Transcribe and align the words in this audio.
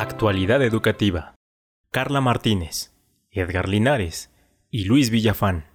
Actualidad 0.00 0.62
Educativa. 0.62 1.34
Carla 1.90 2.20
Martínez, 2.20 2.92
Edgar 3.32 3.68
Linares 3.68 4.30
y 4.70 4.84
Luis 4.84 5.10
Villafán. 5.10 5.66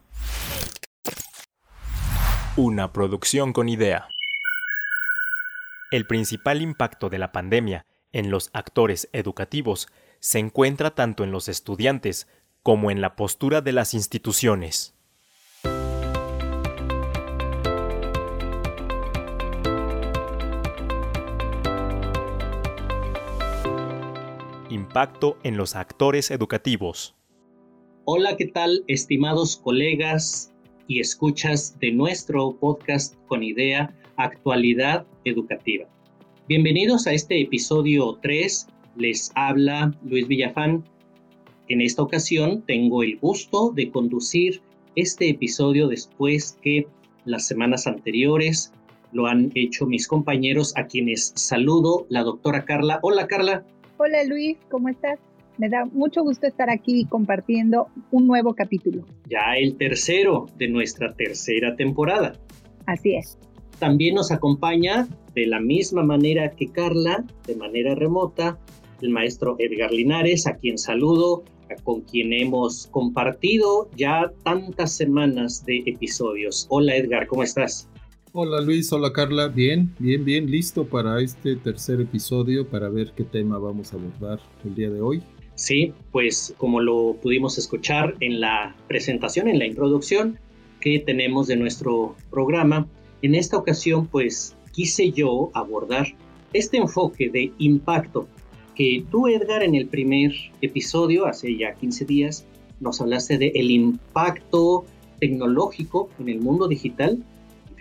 Una 2.55 2.93
producción 2.93 3.51
con 3.51 3.67
idea. 3.67 4.07
El 5.91 6.07
principal 6.07 6.61
impacto 6.61 7.09
de 7.09 7.19
la 7.19 7.33
pandemia 7.33 7.85
en 8.13 8.31
los 8.31 8.49
actores 8.53 9.09
educativos 9.11 9.89
se 10.21 10.39
encuentra 10.39 10.91
tanto 10.95 11.25
en 11.25 11.33
los 11.33 11.49
estudiantes 11.49 12.29
como 12.61 12.91
en 12.91 13.01
la 13.01 13.17
postura 13.17 13.59
de 13.59 13.73
las 13.73 13.93
instituciones. 13.93 14.95
Impacto 24.93 25.39
en 25.41 25.57
los 25.57 25.75
actores 25.75 26.29
educativos. 26.29 27.15
Hola, 28.05 28.37
¿qué 28.37 28.45
tal, 28.45 28.83
estimados 28.85 29.57
colegas 29.57 30.53
y 30.87 30.99
escuchas 30.99 31.79
de 31.79 31.91
nuestro 31.91 32.55
podcast 32.59 33.15
con 33.25 33.41
idea 33.41 33.91
Actualidad 34.17 35.07
Educativa? 35.25 35.87
Bienvenidos 36.47 37.07
a 37.07 37.13
este 37.13 37.41
episodio 37.41 38.19
3. 38.21 38.67
Les 38.95 39.31
habla 39.33 39.97
Luis 40.03 40.27
Villafán. 40.27 40.83
En 41.69 41.81
esta 41.81 42.03
ocasión 42.03 42.61
tengo 42.61 43.01
el 43.01 43.17
gusto 43.17 43.71
de 43.73 43.89
conducir 43.89 44.61
este 44.95 45.27
episodio 45.27 45.87
después 45.87 46.59
que 46.61 46.85
las 47.25 47.47
semanas 47.47 47.87
anteriores 47.87 48.71
lo 49.11 49.25
han 49.25 49.51
hecho 49.55 49.87
mis 49.87 50.07
compañeros 50.07 50.71
a 50.77 50.85
quienes 50.85 51.33
saludo, 51.35 52.05
la 52.09 52.21
doctora 52.21 52.63
Carla. 52.63 52.99
Hola 53.01 53.25
Carla. 53.25 53.65
Hola 54.05 54.21
Luis, 54.25 54.57
¿cómo 54.69 54.89
estás? 54.89 55.17
Me 55.57 55.69
da 55.69 55.85
mucho 55.85 56.23
gusto 56.23 56.45
estar 56.45 56.69
aquí 56.69 57.05
compartiendo 57.05 57.87
un 58.11 58.27
nuevo 58.27 58.53
capítulo. 58.53 59.05
Ya 59.29 59.55
el 59.57 59.77
tercero 59.77 60.47
de 60.57 60.67
nuestra 60.67 61.13
tercera 61.13 61.73
temporada. 61.77 62.33
Así 62.85 63.15
es. 63.15 63.37
También 63.79 64.15
nos 64.15 64.29
acompaña 64.29 65.07
de 65.35 65.47
la 65.47 65.61
misma 65.61 66.03
manera 66.03 66.51
que 66.51 66.67
Carla, 66.67 67.23
de 67.47 67.55
manera 67.55 67.95
remota, 67.95 68.59
el 69.01 69.09
maestro 69.09 69.55
Edgar 69.57 69.93
Linares, 69.93 70.47
a 70.47 70.57
quien 70.57 70.77
saludo, 70.77 71.45
con 71.85 72.01
quien 72.01 72.33
hemos 72.33 72.87
compartido 72.87 73.89
ya 73.95 74.33
tantas 74.43 74.97
semanas 74.97 75.65
de 75.65 75.81
episodios. 75.85 76.67
Hola 76.69 76.97
Edgar, 76.97 77.25
¿cómo 77.27 77.43
estás? 77.43 77.87
Hola 78.35 78.61
Luis, 78.61 78.91
hola 78.91 79.13
Carla, 79.13 79.47
bien, 79.47 79.93
bien, 79.99 80.25
bien, 80.25 80.49
listo 80.49 80.87
para 80.87 81.21
este 81.21 81.55
tercer 81.55 82.01
episodio 82.01 82.67
para 82.67 82.89
ver 82.89 83.13
qué 83.15 83.23
tema 83.23 83.59
vamos 83.59 83.93
a 83.93 83.97
abordar 83.97 84.39
el 84.65 84.73
día 84.73 84.89
de 84.89 85.01
hoy. 85.01 85.21
Sí, 85.53 85.93
pues 86.11 86.51
como 86.57 86.81
lo 86.81 87.15
pudimos 87.21 87.59
escuchar 87.59 88.15
en 88.21 88.41
la 88.41 88.75
presentación, 88.87 89.47
en 89.49 89.59
la 89.59 89.67
introducción 89.67 90.39
que 90.79 90.97
tenemos 90.97 91.45
de 91.45 91.57
nuestro 91.57 92.15
programa, 92.31 92.87
en 93.21 93.35
esta 93.35 93.55
ocasión 93.55 94.07
pues 94.07 94.55
quise 94.71 95.11
yo 95.11 95.51
abordar 95.53 96.07
este 96.53 96.77
enfoque 96.77 97.29
de 97.29 97.51
impacto 97.59 98.27
que 98.73 99.05
tú 99.11 99.27
Edgar 99.27 99.61
en 99.61 99.75
el 99.75 99.85
primer 99.85 100.31
episodio, 100.63 101.27
hace 101.27 101.55
ya 101.55 101.75
15 101.75 102.05
días, 102.05 102.47
nos 102.79 102.99
hablaste 102.99 103.37
de 103.37 103.51
el 103.53 103.69
impacto 103.69 104.85
tecnológico 105.19 106.09
en 106.17 106.29
el 106.29 106.39
mundo 106.39 106.67
digital 106.67 107.23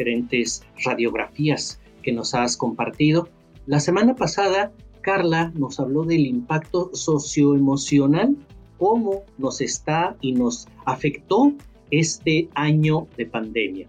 diferentes 0.02 0.64
radiografías 0.84 1.80
que 2.02 2.12
nos 2.12 2.34
has 2.34 2.56
compartido. 2.56 3.28
La 3.66 3.78
semana 3.78 4.16
pasada, 4.16 4.72
Carla 5.00 5.52
nos 5.54 5.78
habló 5.78 6.02
del 6.02 6.26
impacto 6.26 6.90
socioemocional, 6.92 8.36
cómo 8.78 9.22
nos 9.38 9.60
está 9.60 10.16
y 10.20 10.32
nos 10.32 10.66
afectó 10.86 11.52
este 11.92 12.48
año 12.54 13.06
de 13.16 13.26
pandemia. 13.26 13.86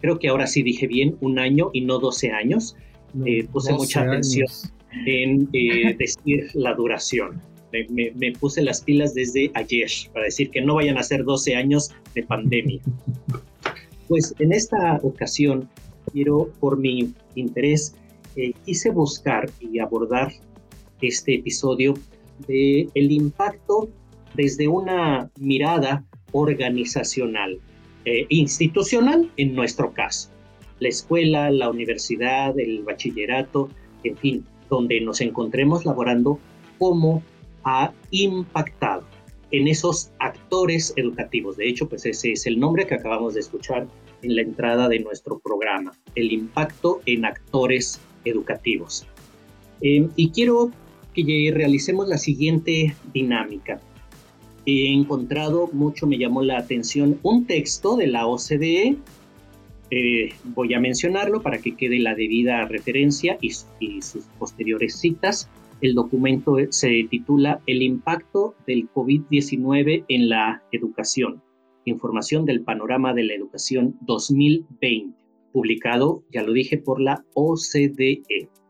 Creo 0.00 0.18
que 0.18 0.28
ahora 0.28 0.46
sí 0.46 0.62
dije 0.62 0.86
bien, 0.86 1.16
un 1.22 1.38
año 1.38 1.70
y 1.72 1.80
no 1.80 1.98
12 1.98 2.30
años. 2.32 2.76
Eh, 3.24 3.46
puse 3.50 3.72
mucha 3.72 4.02
atención 4.02 4.48
en 5.06 5.48
eh, 5.52 5.96
decir 5.98 6.50
la 6.52 6.74
duración. 6.74 7.40
Me, 7.72 8.12
me, 8.12 8.32
puse 8.32 8.62
las 8.62 8.82
pilas 8.82 9.14
desde 9.14 9.50
ayer 9.54 9.90
para 10.12 10.26
decir 10.26 10.50
que 10.50 10.60
no 10.60 10.74
vayan 10.74 10.98
a 10.98 11.02
ser 11.02 11.24
12 11.24 11.56
años 11.56 11.90
de 12.14 12.22
pandemia. 12.22 12.80
Pues 14.08 14.34
en 14.38 14.52
esta 14.52 14.98
ocasión 15.02 15.68
quiero, 16.12 16.50
por 16.60 16.78
mi 16.78 17.14
interés, 17.34 17.94
eh, 18.36 18.52
quise 18.64 18.90
buscar 18.90 19.50
y 19.60 19.78
abordar 19.78 20.32
este 21.00 21.36
episodio 21.36 21.94
de 22.46 22.88
el 22.94 23.12
impacto 23.12 23.88
desde 24.34 24.68
una 24.68 25.30
mirada 25.38 26.04
organizacional, 26.32 27.58
eh, 28.04 28.26
institucional 28.28 29.30
en 29.36 29.54
nuestro 29.54 29.92
caso. 29.92 30.30
La 30.80 30.88
escuela, 30.88 31.50
la 31.50 31.70
universidad, 31.70 32.58
el 32.58 32.82
bachillerato, 32.82 33.68
en 34.02 34.16
fin, 34.16 34.46
donde 34.68 35.00
nos 35.00 35.20
encontremos 35.20 35.86
laborando, 35.86 36.38
cómo 36.78 37.22
ha 37.62 37.92
impactado 38.10 39.13
en 39.56 39.68
esos 39.68 40.10
actores 40.18 40.92
educativos. 40.96 41.56
De 41.56 41.68
hecho, 41.68 41.88
pues 41.88 42.04
ese 42.06 42.32
es 42.32 42.46
el 42.46 42.58
nombre 42.58 42.86
que 42.86 42.94
acabamos 42.94 43.34
de 43.34 43.40
escuchar 43.40 43.86
en 44.22 44.34
la 44.34 44.42
entrada 44.42 44.88
de 44.88 44.98
nuestro 44.98 45.38
programa, 45.38 45.92
el 46.16 46.32
impacto 46.32 47.00
en 47.06 47.24
actores 47.24 48.00
educativos. 48.24 49.06
Eh, 49.80 50.08
y 50.16 50.30
quiero 50.30 50.70
que 51.14 51.52
realicemos 51.54 52.08
la 52.08 52.18
siguiente 52.18 52.96
dinámica. 53.12 53.80
He 54.66 54.92
encontrado, 54.92 55.68
mucho 55.72 56.06
me 56.06 56.18
llamó 56.18 56.42
la 56.42 56.58
atención, 56.58 57.20
un 57.22 57.46
texto 57.46 57.96
de 57.96 58.08
la 58.08 58.26
OCDE. 58.26 58.96
Eh, 59.90 60.32
voy 60.42 60.74
a 60.74 60.80
mencionarlo 60.80 61.42
para 61.42 61.58
que 61.58 61.76
quede 61.76 62.00
la 62.00 62.14
debida 62.16 62.64
referencia 62.64 63.38
y 63.40 63.52
sus 63.52 64.24
posteriores 64.38 64.98
citas 64.98 65.48
el 65.80 65.94
documento 65.94 66.56
se 66.70 67.06
titula 67.10 67.60
El 67.66 67.82
impacto 67.82 68.54
del 68.66 68.88
COVID-19 68.90 70.04
en 70.08 70.28
la 70.28 70.62
educación. 70.72 71.42
Información 71.84 72.44
del 72.44 72.62
panorama 72.62 73.12
de 73.12 73.24
la 73.24 73.34
educación 73.34 73.96
2020, 74.02 75.14
publicado, 75.52 76.24
ya 76.32 76.42
lo 76.42 76.52
dije, 76.52 76.78
por 76.78 77.00
la 77.00 77.24
OCDE. 77.34 78.22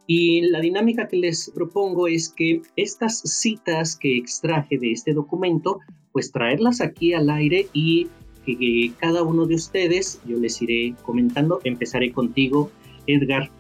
Y 0.07 0.43
la 0.43 0.61
dinámica 0.61 1.09
que 1.09 1.17
les 1.17 1.51
propongo 1.55 2.09
es 2.09 2.29
que 2.29 2.61
estas 2.77 3.21
citas 3.21 3.97
que 3.97 4.19
extraje 4.19 4.79
de 4.79 4.93
este 4.93 5.15
documento, 5.15 5.79
pues 6.13 6.31
traerlas 6.31 6.81
aquí 6.81 7.15
al 7.15 7.31
aire 7.31 7.69
y 7.73 8.09
que 8.45 8.93
cada 8.99 9.23
uno 9.23 9.47
de 9.47 9.55
ustedes, 9.55 10.21
yo 10.27 10.39
les 10.39 10.61
iré 10.61 10.95
comentando, 11.03 11.61
empezaré 11.65 12.13
contigo, 12.13 12.71
Edgar, 13.07 13.51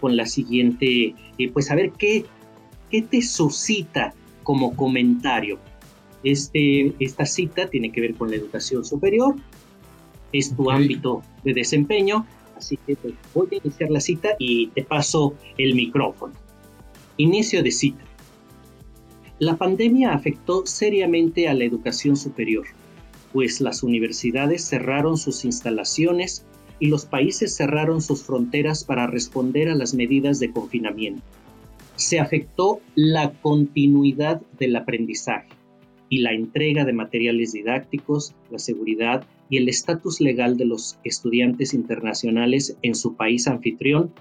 con 0.00 0.16
la 0.16 0.26
siguiente, 0.26 1.14
eh, 1.38 1.50
pues 1.52 1.70
a 1.70 1.74
ver 1.74 1.92
qué 1.92 2.24
¿qué 2.90 3.02
te 3.02 3.22
suscita 3.22 4.12
como 4.42 4.74
comentario? 4.76 5.58
Este, 6.22 6.94
esta 6.98 7.24
cita 7.24 7.68
tiene 7.68 7.92
que 7.92 8.00
ver 8.00 8.14
con 8.14 8.30
la 8.30 8.36
educación 8.36 8.84
superior, 8.84 9.36
es 10.32 10.54
tu 10.54 10.70
ámbito 10.70 11.22
de 11.44 11.54
desempeño, 11.54 12.26
así 12.56 12.78
que 12.86 12.96
pues, 12.96 13.14
voy 13.34 13.48
a 13.52 13.56
iniciar 13.56 13.90
la 13.90 14.00
cita 14.00 14.30
y 14.38 14.68
te 14.68 14.82
paso 14.82 15.34
el 15.56 15.74
micrófono. 15.74 16.34
Inicio 17.16 17.62
de 17.62 17.70
cita. 17.70 18.04
La 19.38 19.56
pandemia 19.56 20.12
afectó 20.12 20.66
seriamente 20.66 21.48
a 21.48 21.54
la 21.54 21.64
educación 21.64 22.16
superior, 22.16 22.66
pues 23.32 23.60
las 23.62 23.82
universidades 23.82 24.66
cerraron 24.66 25.16
sus 25.16 25.46
instalaciones 25.46 26.44
y 26.78 26.88
los 26.88 27.06
países 27.06 27.56
cerraron 27.56 28.02
sus 28.02 28.22
fronteras 28.22 28.84
para 28.84 29.06
responder 29.06 29.70
a 29.70 29.74
las 29.74 29.94
medidas 29.94 30.40
de 30.40 30.50
confinamiento 30.50 31.22
se 32.00 32.18
afectó 32.18 32.80
la 32.94 33.30
continuidad 33.42 34.40
del 34.58 34.74
aprendizaje 34.76 35.50
y 36.08 36.18
la 36.18 36.32
entrega 36.32 36.84
de 36.84 36.94
materiales 36.94 37.52
didácticos, 37.52 38.34
la 38.50 38.58
seguridad 38.58 39.24
y 39.50 39.58
el 39.58 39.68
estatus 39.68 40.20
legal 40.20 40.56
de 40.56 40.64
los 40.64 40.98
estudiantes 41.04 41.74
internacionales 41.74 42.76
en 42.82 42.94
su 42.94 43.16
país 43.16 43.46
anfitrión 43.46 44.12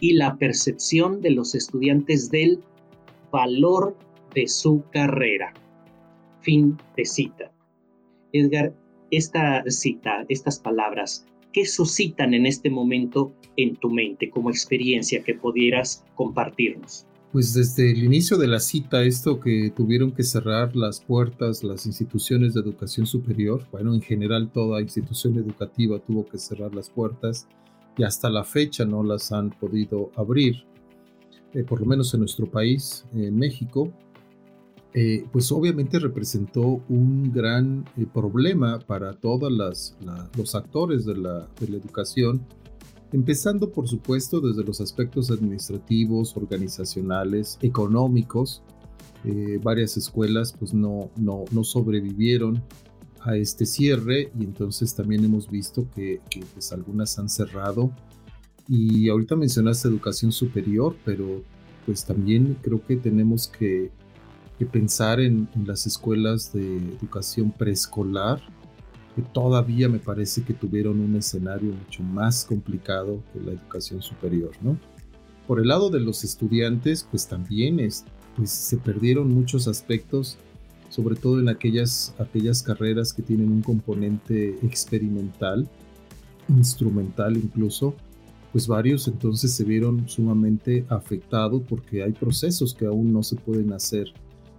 y 0.00 0.14
la 0.14 0.36
percepción 0.36 1.20
de 1.20 1.30
los 1.32 1.54
estudiantes 1.54 2.30
del 2.30 2.60
valor 3.30 3.96
de 4.34 4.48
su 4.48 4.82
carrera. 4.90 5.52
Fin 6.40 6.78
de 6.96 7.04
cita. 7.04 7.52
Edgar, 8.32 8.72
esta 9.10 9.62
cita, 9.68 10.24
estas 10.30 10.58
palabras, 10.58 11.26
¿qué 11.52 11.66
suscitan 11.66 12.32
en 12.32 12.46
este 12.46 12.70
momento 12.70 13.34
en 13.56 13.76
tu 13.76 13.90
mente 13.90 14.30
como 14.30 14.48
experiencia 14.48 15.22
que 15.22 15.34
pudieras 15.34 16.02
compartirnos? 16.14 17.06
Pues 17.32 17.54
desde 17.54 17.92
el 17.92 18.02
inicio 18.02 18.36
de 18.38 18.48
la 18.48 18.58
cita, 18.58 19.04
esto 19.04 19.38
que 19.38 19.72
tuvieron 19.76 20.10
que 20.10 20.24
cerrar 20.24 20.74
las 20.74 21.00
puertas 21.00 21.62
las 21.62 21.86
instituciones 21.86 22.54
de 22.54 22.60
educación 22.60 23.06
superior, 23.06 23.64
bueno, 23.70 23.94
en 23.94 24.02
general 24.02 24.50
toda 24.52 24.80
institución 24.80 25.36
educativa 25.36 26.00
tuvo 26.00 26.26
que 26.26 26.38
cerrar 26.38 26.74
las 26.74 26.90
puertas 26.90 27.46
y 27.96 28.02
hasta 28.02 28.28
la 28.30 28.42
fecha 28.42 28.84
no 28.84 29.04
las 29.04 29.30
han 29.30 29.50
podido 29.50 30.10
abrir, 30.16 30.64
eh, 31.54 31.62
por 31.62 31.80
lo 31.80 31.86
menos 31.86 32.12
en 32.14 32.20
nuestro 32.20 32.50
país, 32.50 33.04
en 33.14 33.36
México, 33.36 33.92
eh, 34.92 35.24
pues 35.30 35.52
obviamente 35.52 36.00
representó 36.00 36.82
un 36.88 37.32
gran 37.32 37.84
eh, 37.96 38.06
problema 38.12 38.80
para 38.80 39.12
todos 39.12 39.52
los 40.36 40.54
actores 40.56 41.04
de 41.04 41.16
la, 41.16 41.46
de 41.60 41.68
la 41.68 41.76
educación, 41.76 42.44
empezando 43.12 43.70
por 43.70 43.88
supuesto 43.88 44.40
desde 44.40 44.64
los 44.64 44.80
aspectos 44.80 45.30
administrativos, 45.30 46.36
organizacionales, 46.36 47.58
económicos. 47.62 48.62
Eh, 49.24 49.60
varias 49.62 49.96
escuelas 49.96 50.54
pues 50.58 50.72
no, 50.72 51.10
no, 51.16 51.44
no, 51.50 51.62
sobrevivieron 51.62 52.62
a 53.20 53.36
este 53.36 53.66
cierre 53.66 54.32
y 54.38 54.44
entonces 54.44 54.94
también 54.94 55.22
hemos 55.24 55.50
visto 55.50 55.86
que, 55.94 56.20
pues, 56.54 56.72
algunas 56.72 57.18
han 57.18 57.28
cerrado. 57.28 57.90
Y 58.66 59.08
ahorita 59.10 59.36
mencionaste 59.36 59.88
educación 59.88 60.32
superior, 60.32 60.96
pero 61.04 61.42
pues 61.84 62.04
también 62.04 62.56
creo 62.62 62.82
que 62.86 62.96
tenemos 62.96 63.48
que, 63.48 63.90
pensar 64.72 65.20
en, 65.20 65.48
en, 65.54 65.66
las 65.66 65.86
escuelas 65.86 66.52
de 66.52 66.76
educación 66.76 67.50
preescolar, 67.50 68.42
que 69.14 69.22
todavía 69.22 69.88
me 69.88 69.98
parece 69.98 70.42
que 70.42 70.54
tuvieron 70.54 71.00
un 71.00 71.16
escenario 71.16 71.72
mucho 71.72 72.02
más 72.02 72.44
complicado 72.44 73.22
que 73.32 73.40
la 73.40 73.52
educación 73.52 74.02
superior, 74.02 74.52
¿no? 74.62 74.76
Por 75.46 75.60
el 75.60 75.68
lado 75.68 75.90
de 75.90 76.00
los 76.00 76.22
estudiantes, 76.22 77.06
pues 77.10 77.26
también 77.26 77.80
es, 77.80 78.04
pues 78.36 78.50
se 78.50 78.76
perdieron 78.76 79.32
muchos 79.32 79.66
aspectos, 79.66 80.36
sobre 80.90 81.16
todo 81.16 81.40
en 81.40 81.48
aquellas, 81.48 82.14
aquellas 82.18 82.62
carreras 82.62 83.12
que 83.12 83.22
tienen 83.22 83.50
un 83.50 83.62
componente 83.62 84.58
experimental, 84.62 85.68
instrumental 86.48 87.36
incluso, 87.36 87.94
pues 88.52 88.66
varios 88.66 89.06
entonces 89.08 89.52
se 89.52 89.64
vieron 89.64 90.08
sumamente 90.08 90.84
afectados 90.88 91.62
porque 91.68 92.02
hay 92.02 92.12
procesos 92.12 92.74
que 92.74 92.86
aún 92.86 93.12
no 93.12 93.22
se 93.22 93.36
pueden 93.36 93.72
hacer 93.72 94.12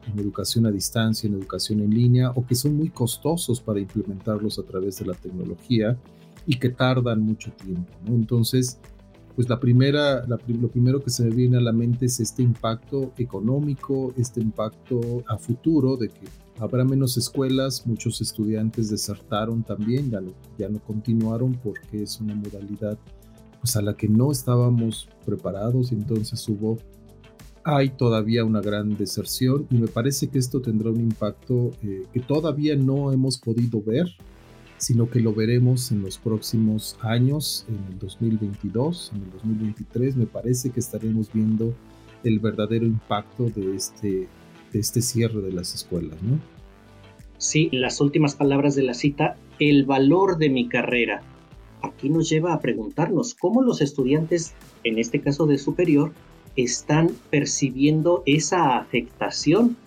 en 0.07 0.19
educación 0.19 0.65
a 0.65 0.71
distancia, 0.71 1.27
en 1.27 1.35
educación 1.35 1.81
en 1.81 1.91
línea, 1.91 2.31
o 2.31 2.45
que 2.45 2.55
son 2.55 2.75
muy 2.75 2.89
costosos 2.89 3.61
para 3.61 3.79
implementarlos 3.79 4.59
a 4.59 4.63
través 4.63 4.97
de 4.99 5.05
la 5.05 5.13
tecnología 5.13 5.97
y 6.45 6.57
que 6.57 6.69
tardan 6.69 7.21
mucho 7.21 7.51
tiempo. 7.51 7.91
Entonces, 8.07 8.79
pues 9.35 9.47
la 9.47 9.59
primera, 9.59 10.25
lo 10.27 10.69
primero 10.69 11.01
que 11.01 11.09
se 11.09 11.23
me 11.23 11.29
viene 11.29 11.57
a 11.57 11.61
la 11.61 11.71
mente 11.71 12.05
es 12.05 12.19
este 12.19 12.43
impacto 12.43 13.13
económico, 13.17 14.13
este 14.17 14.41
impacto 14.41 15.23
a 15.27 15.37
futuro 15.37 15.95
de 15.95 16.09
que 16.09 16.27
habrá 16.59 16.83
menos 16.83 17.17
escuelas, 17.17 17.87
muchos 17.87 18.21
estudiantes 18.21 18.89
desertaron 18.89 19.63
también, 19.63 20.11
ya 20.11 20.21
no, 20.21 20.33
ya 20.57 20.69
no 20.69 20.79
continuaron 20.79 21.53
porque 21.63 22.03
es 22.03 22.19
una 22.19 22.35
modalidad 22.35 22.97
pues 23.61 23.75
a 23.75 23.81
la 23.81 23.95
que 23.95 24.07
no 24.07 24.31
estábamos 24.31 25.07
preparados 25.25 25.91
y 25.91 25.95
entonces 25.95 26.47
hubo 26.49 26.77
hay 27.63 27.89
todavía 27.89 28.43
una 28.43 28.61
gran 28.61 28.97
deserción 28.97 29.67
y 29.69 29.75
me 29.75 29.87
parece 29.87 30.27
que 30.27 30.39
esto 30.39 30.61
tendrá 30.61 30.89
un 30.89 31.01
impacto 31.01 31.71
eh, 31.83 32.03
que 32.13 32.19
todavía 32.19 32.75
no 32.75 33.11
hemos 33.11 33.37
podido 33.37 33.81
ver, 33.81 34.07
sino 34.77 35.09
que 35.09 35.19
lo 35.19 35.33
veremos 35.33 35.91
en 35.91 36.01
los 36.01 36.17
próximos 36.17 36.97
años, 37.01 37.65
en 37.69 37.93
el 37.93 37.99
2022, 37.99 39.11
en 39.15 39.21
el 39.23 39.31
2023, 39.31 40.15
me 40.15 40.25
parece 40.25 40.71
que 40.71 40.79
estaremos 40.79 41.31
viendo 41.31 41.73
el 42.23 42.39
verdadero 42.39 42.85
impacto 42.85 43.49
de 43.49 43.75
este, 43.75 44.27
de 44.71 44.79
este 44.79 45.01
cierre 45.01 45.41
de 45.41 45.51
las 45.51 45.75
escuelas, 45.75 46.21
¿no? 46.23 46.39
Sí, 47.37 47.69
las 47.71 48.01
últimas 48.01 48.35
palabras 48.35 48.75
de 48.75 48.83
la 48.83 48.93
cita, 48.93 49.35
el 49.59 49.85
valor 49.85 50.37
de 50.37 50.49
mi 50.49 50.67
carrera. 50.67 51.23
Aquí 51.81 52.09
nos 52.09 52.29
lleva 52.29 52.53
a 52.53 52.59
preguntarnos 52.59 53.33
cómo 53.33 53.63
los 53.63 53.81
estudiantes, 53.81 54.53
en 54.83 54.99
este 54.99 55.21
caso 55.21 55.47
de 55.47 55.57
superior, 55.57 56.11
están 56.55 57.11
percibiendo 57.29 58.23
esa 58.25 58.77
afectación. 58.77 59.77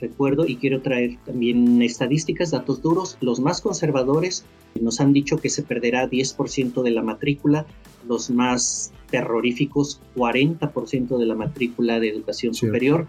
Recuerdo 0.00 0.46
y 0.46 0.56
quiero 0.56 0.82
traer 0.82 1.18
también 1.24 1.80
estadísticas, 1.82 2.50
datos 2.50 2.82
duros. 2.82 3.16
Los 3.20 3.40
más 3.40 3.60
conservadores 3.60 4.44
nos 4.80 5.00
han 5.00 5.12
dicho 5.12 5.38
que 5.38 5.50
se 5.50 5.62
perderá 5.62 6.08
10% 6.08 6.82
de 6.82 6.90
la 6.90 7.02
matrícula, 7.02 7.66
los 8.06 8.30
más 8.30 8.92
terroríficos 9.10 10.00
40% 10.16 11.18
de 11.18 11.26
la 11.26 11.34
matrícula 11.34 12.00
de 12.00 12.08
educación 12.08 12.54
superior. 12.54 13.06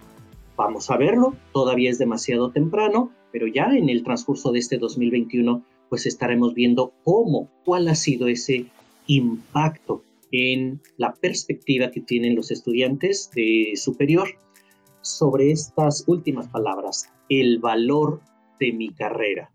Vamos 0.56 0.90
a 0.90 0.98
verlo, 0.98 1.36
todavía 1.52 1.90
es 1.90 1.98
demasiado 1.98 2.52
temprano, 2.52 3.12
pero 3.32 3.48
ya 3.48 3.76
en 3.76 3.90
el 3.90 4.04
transcurso 4.04 4.52
de 4.52 4.60
este 4.60 4.78
2021 4.78 5.64
pues 5.90 6.06
estaremos 6.06 6.54
viendo 6.54 6.94
cómo, 7.04 7.50
cuál 7.64 7.88
ha 7.88 7.96
sido 7.96 8.28
ese 8.28 8.66
impacto 9.08 10.02
en 10.36 10.82
la 10.98 11.14
perspectiva 11.14 11.92
que 11.92 12.02
tienen 12.02 12.36
los 12.36 12.52
estudiantes 12.52 13.32
de 13.34 13.72
superior 13.76 14.28
sobre 15.02 15.52
estas 15.52 16.04
últimas 16.08 16.50
palabras, 16.50 17.10
el 17.30 17.60
valor 17.60 18.20
de 18.60 18.74
mi 18.74 18.90
carrera. 18.90 19.50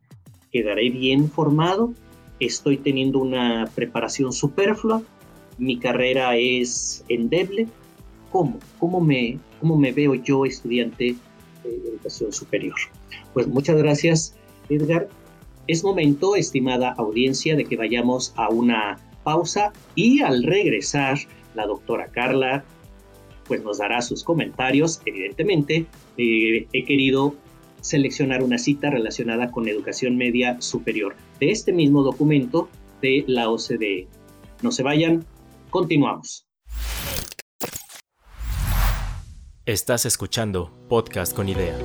¿Quedaré 0.50 0.88
bien 0.88 1.28
formado? 1.28 1.92
¿Estoy 2.38 2.78
teniendo 2.78 3.18
una 3.18 3.68
preparación 3.74 4.32
superflua? 4.32 5.02
¿Mi 5.58 5.78
carrera 5.78 6.36
es 6.36 7.04
endeble? 7.08 7.68
¿Cómo? 8.32 8.58
¿Cómo 8.78 9.00
me, 9.00 9.38
cómo 9.60 9.76
me 9.76 9.92
veo 9.92 10.14
yo 10.14 10.46
estudiante 10.46 11.14
de 11.62 11.88
educación 11.90 12.32
superior? 12.32 12.76
Pues 13.34 13.46
muchas 13.46 13.76
gracias, 13.76 14.34
Edgar. 14.70 15.08
Es 15.66 15.84
momento, 15.84 16.36
estimada 16.36 16.92
audiencia, 16.92 17.54
de 17.54 17.64
que 17.66 17.76
vayamos 17.76 18.32
a 18.36 18.48
una 18.48 18.98
pausa 19.22 19.72
y 19.94 20.22
al 20.22 20.42
regresar 20.42 21.18
la 21.54 21.66
doctora 21.66 22.08
Carla 22.08 22.64
pues 23.50 23.64
nos 23.64 23.78
dará 23.78 24.00
sus 24.00 24.22
comentarios. 24.22 25.00
Evidentemente, 25.06 25.86
eh, 26.16 26.68
he 26.72 26.84
querido 26.84 27.34
seleccionar 27.80 28.44
una 28.44 28.58
cita 28.58 28.90
relacionada 28.90 29.50
con 29.50 29.66
educación 29.66 30.16
media 30.16 30.60
superior 30.60 31.16
de 31.40 31.50
este 31.50 31.72
mismo 31.72 32.04
documento 32.04 32.68
de 33.02 33.24
la 33.26 33.50
OCDE. 33.50 34.06
No 34.62 34.70
se 34.70 34.84
vayan, 34.84 35.24
continuamos. 35.70 36.46
Estás 39.66 40.06
escuchando 40.06 40.72
Podcast 40.88 41.34
con 41.34 41.48
Idea 41.48 41.76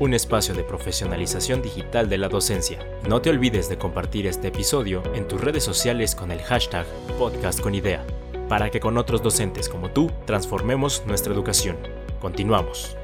un 0.00 0.14
espacio 0.14 0.54
de 0.54 0.64
profesionalización 0.64 1.60
digital 1.60 2.08
de 2.08 2.16
la 2.16 2.30
docencia. 2.30 2.78
No 3.06 3.20
te 3.20 3.28
olvides 3.28 3.68
de 3.68 3.76
compartir 3.76 4.26
este 4.26 4.48
episodio 4.48 5.02
en 5.14 5.28
tus 5.28 5.38
redes 5.38 5.62
sociales 5.62 6.14
con 6.14 6.32
el 6.32 6.40
hashtag 6.40 6.86
Podcast 7.18 7.60
con 7.60 7.74
Idea, 7.74 8.02
para 8.48 8.70
que 8.70 8.80
con 8.80 8.96
otros 8.96 9.22
docentes 9.22 9.68
como 9.68 9.90
tú 9.90 10.10
transformemos 10.24 11.04
nuestra 11.06 11.34
educación. 11.34 11.76
Continuamos. 12.18 12.96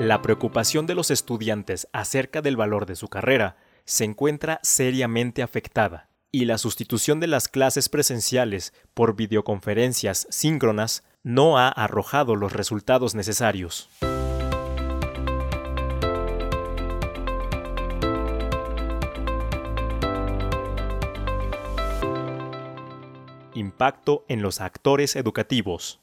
La 0.00 0.22
preocupación 0.22 0.86
de 0.86 0.96
los 0.96 1.12
estudiantes 1.12 1.86
acerca 1.92 2.42
del 2.42 2.56
valor 2.56 2.86
de 2.86 2.96
su 2.96 3.06
carrera 3.06 3.58
se 3.84 4.04
encuentra 4.04 4.60
seriamente 4.62 5.42
afectada 5.42 6.10
y 6.32 6.44
la 6.44 6.58
sustitución 6.58 7.20
de 7.20 7.26
las 7.26 7.48
clases 7.48 7.88
presenciales 7.88 8.72
por 8.94 9.16
videoconferencias 9.16 10.26
síncronas 10.30 11.02
no 11.22 11.58
ha 11.58 11.68
arrojado 11.68 12.36
los 12.36 12.52
resultados 12.52 13.14
necesarios. 13.14 13.88
Impacto 23.54 24.24
en 24.28 24.40
los 24.40 24.60
actores 24.60 25.16
educativos. 25.16 26.00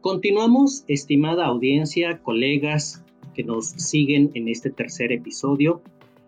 Continuamos, 0.00 0.84
estimada 0.88 1.44
audiencia, 1.44 2.22
colegas 2.22 3.04
que 3.34 3.44
nos 3.44 3.66
siguen 3.66 4.30
en 4.34 4.48
este 4.48 4.70
tercer 4.70 5.12
episodio 5.12 5.82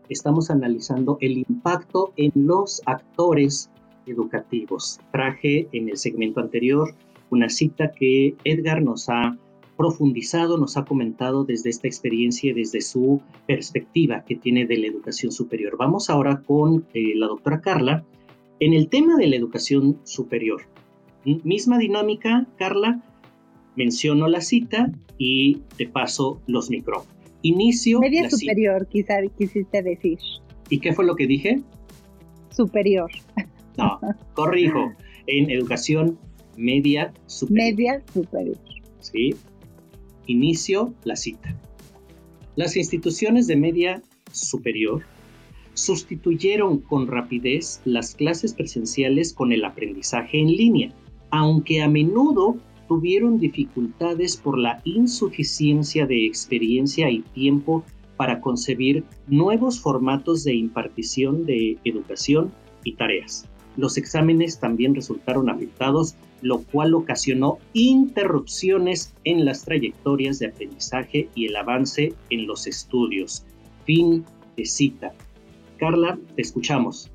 estamos 0.08 0.50
analizando 0.50 1.18
el 1.20 1.38
impacto 1.38 2.12
en 2.16 2.32
los 2.34 2.82
actores 2.86 3.70
educativos. 4.06 5.00
Traje 5.10 5.68
en 5.72 5.88
el 5.88 5.96
segmento 5.96 6.40
anterior 6.40 6.94
una 7.30 7.48
cita 7.48 7.92
que 7.92 8.36
Edgar 8.44 8.82
nos 8.82 9.08
ha 9.08 9.36
profundizado, 9.76 10.58
nos 10.58 10.76
ha 10.76 10.84
comentado 10.84 11.44
desde 11.44 11.70
esta 11.70 11.88
experiencia 11.88 12.54
desde 12.54 12.82
su 12.82 13.20
perspectiva 13.46 14.24
que 14.24 14.36
tiene 14.36 14.66
de 14.66 14.76
la 14.76 14.86
educación 14.86 15.32
superior. 15.32 15.76
Vamos 15.78 16.10
ahora 16.10 16.42
con 16.46 16.86
eh, 16.92 17.14
la 17.14 17.26
doctora 17.26 17.60
Carla 17.60 18.04
en 18.60 18.74
el 18.74 18.88
tema 18.88 19.16
de 19.16 19.26
la 19.26 19.36
educación 19.36 19.98
superior. 20.04 20.62
Misma 21.24 21.78
dinámica, 21.78 22.46
Carla, 22.58 23.02
menciono 23.76 24.28
la 24.28 24.40
cita 24.40 24.92
y 25.18 25.62
te 25.76 25.88
paso 25.88 26.40
los 26.46 26.68
micrófonos. 26.68 27.21
Inicio. 27.42 28.00
Media 28.00 28.30
superior, 28.30 28.86
quizá 28.88 29.16
quisiste 29.36 29.82
decir. 29.82 30.18
¿Y 30.68 30.78
qué 30.78 30.92
fue 30.92 31.04
lo 31.04 31.16
que 31.16 31.26
dije? 31.26 31.60
Superior. 32.50 33.10
No, 33.76 33.98
corrijo. 34.34 34.92
En 35.26 35.50
educación 35.50 36.18
media 36.56 37.12
superior. 37.26 37.64
Media 37.64 38.02
superior. 38.12 38.58
Sí. 39.00 39.34
Inicio 40.26 40.94
la 41.04 41.16
cita. 41.16 41.56
Las 42.54 42.76
instituciones 42.76 43.46
de 43.46 43.56
media 43.56 44.02
superior 44.30 45.02
sustituyeron 45.74 46.80
con 46.80 47.06
rapidez 47.06 47.80
las 47.84 48.14
clases 48.14 48.52
presenciales 48.52 49.32
con 49.32 49.52
el 49.52 49.64
aprendizaje 49.64 50.38
en 50.38 50.48
línea, 50.48 50.94
aunque 51.30 51.80
a 51.82 51.88
menudo 51.88 52.56
tuvieron 52.92 53.38
dificultades 53.38 54.36
por 54.36 54.58
la 54.58 54.82
insuficiencia 54.84 56.04
de 56.04 56.26
experiencia 56.26 57.08
y 57.08 57.22
tiempo 57.22 57.82
para 58.18 58.42
concebir 58.42 59.02
nuevos 59.26 59.80
formatos 59.80 60.44
de 60.44 60.52
impartición 60.52 61.46
de 61.46 61.78
educación 61.84 62.52
y 62.84 62.92
tareas. 62.92 63.48
Los 63.78 63.96
exámenes 63.96 64.60
también 64.60 64.94
resultaron 64.94 65.48
afectados, 65.48 66.16
lo 66.42 66.58
cual 66.58 66.92
ocasionó 66.92 67.56
interrupciones 67.72 69.14
en 69.24 69.46
las 69.46 69.64
trayectorias 69.64 70.38
de 70.38 70.48
aprendizaje 70.48 71.30
y 71.34 71.46
el 71.46 71.56
avance 71.56 72.12
en 72.28 72.46
los 72.46 72.66
estudios. 72.66 73.46
Fin 73.86 74.22
de 74.54 74.66
cita. 74.66 75.14
Carla, 75.78 76.18
te 76.36 76.42
escuchamos. 76.42 77.10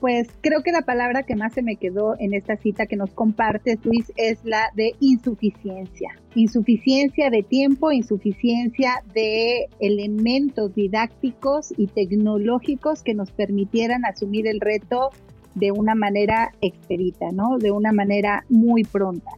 Pues 0.00 0.28
creo 0.40 0.62
que 0.62 0.72
la 0.72 0.80
palabra 0.80 1.24
que 1.24 1.36
más 1.36 1.52
se 1.52 1.62
me 1.62 1.76
quedó 1.76 2.16
en 2.18 2.32
esta 2.32 2.56
cita 2.56 2.86
que 2.86 2.96
nos 2.96 3.10
comparte 3.12 3.78
Luis 3.84 4.10
es 4.16 4.38
la 4.44 4.70
de 4.74 4.94
insuficiencia. 4.98 6.10
Insuficiencia 6.34 7.28
de 7.28 7.42
tiempo, 7.42 7.92
insuficiencia 7.92 9.02
de 9.12 9.68
elementos 9.78 10.74
didácticos 10.74 11.74
y 11.76 11.86
tecnológicos 11.86 13.02
que 13.02 13.12
nos 13.12 13.30
permitieran 13.30 14.06
asumir 14.06 14.46
el 14.46 14.60
reto 14.60 15.10
de 15.54 15.70
una 15.70 15.94
manera 15.94 16.54
expedita, 16.62 17.30
¿no? 17.32 17.58
De 17.58 17.70
una 17.70 17.92
manera 17.92 18.44
muy 18.48 18.84
pronta. 18.84 19.30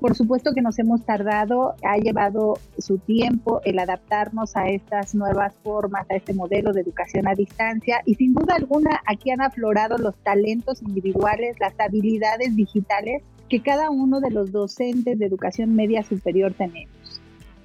Por 0.00 0.16
supuesto 0.16 0.54
que 0.54 0.62
nos 0.62 0.78
hemos 0.78 1.04
tardado, 1.04 1.74
ha 1.84 1.98
llevado 1.98 2.54
su 2.78 2.96
tiempo 2.96 3.60
el 3.66 3.78
adaptarnos 3.78 4.56
a 4.56 4.70
estas 4.70 5.14
nuevas 5.14 5.52
formas, 5.62 6.10
a 6.10 6.14
este 6.14 6.32
modelo 6.32 6.72
de 6.72 6.80
educación 6.80 7.28
a 7.28 7.34
distancia 7.34 8.00
y 8.06 8.14
sin 8.14 8.32
duda 8.32 8.54
alguna 8.54 9.02
aquí 9.06 9.30
han 9.30 9.42
aflorado 9.42 9.98
los 9.98 10.16
talentos 10.22 10.80
individuales, 10.80 11.60
las 11.60 11.78
habilidades 11.78 12.56
digitales 12.56 13.22
que 13.50 13.60
cada 13.60 13.90
uno 13.90 14.20
de 14.20 14.30
los 14.30 14.52
docentes 14.52 15.18
de 15.18 15.26
educación 15.26 15.76
media 15.76 16.02
superior 16.02 16.54
tenemos. 16.54 17.20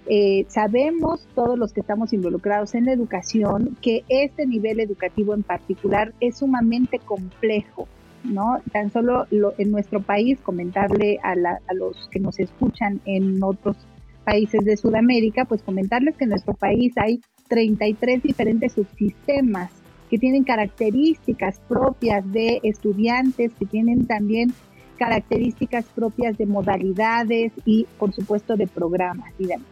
Eh, 0.08 0.46
sabemos 0.50 1.26
todos 1.36 1.58
los 1.58 1.72
que 1.72 1.80
estamos 1.80 2.12
involucrados 2.12 2.76
en 2.76 2.86
la 2.86 2.92
educación 2.92 3.78
que 3.82 4.04
este 4.10 4.46
nivel 4.46 4.82
educativo 4.82 5.34
en 5.34 5.44
particular 5.44 6.14
es 6.20 6.40
sumamente 6.40 7.00
complejo 7.00 7.88
¿no? 8.26 8.60
Tan 8.72 8.92
solo 8.92 9.26
en 9.32 9.72
nuestro 9.72 10.02
país, 10.02 10.40
comentarle 10.42 11.20
a, 11.24 11.36
los 11.74 12.10
que 12.10 12.20
nos 12.20 12.40
escuchan 12.40 13.02
en 13.06 13.42
otros 13.44 13.78
países 14.24 14.66
de 14.66 14.78
Sudamérica, 14.78 15.46
pues 15.46 15.62
comentarles 15.62 16.16
que 16.18 16.24
en 16.24 16.32
nuestro 16.32 16.54
país 16.54 16.94
hay 16.98 17.22
33 17.48 18.24
diferentes 18.24 18.74
subsistemas 18.74 19.72
que 20.10 20.18
tienen 20.18 20.44
características 20.44 21.60
propias 21.68 22.32
de 22.32 22.60
estudiantes, 22.64 23.54
que 23.58 23.66
tienen 23.66 24.06
también 24.08 24.54
características 24.98 25.86
propias 25.86 26.38
de 26.38 26.46
modalidades 26.46 27.52
y 27.66 27.86
por 28.00 28.14
supuesto 28.14 28.56
de 28.56 28.68
programas 28.68 29.32
y 29.38 29.48
demás. 29.48 29.68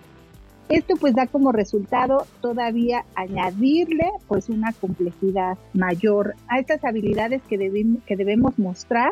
Esto 0.70 0.96
pues 1.00 1.14
da 1.14 1.28
como 1.28 1.52
resultado 1.52 2.26
todavía 2.42 3.06
añadirle 3.16 4.10
pues 4.28 4.50
una 4.50 4.72
complejidad 4.74 5.58
mayor 5.74 6.36
a 6.48 6.60
estas 6.60 6.84
habilidades 6.84 7.42
que, 7.44 7.58
que 8.06 8.16
debemos 8.16 8.58
mostrar 8.58 9.12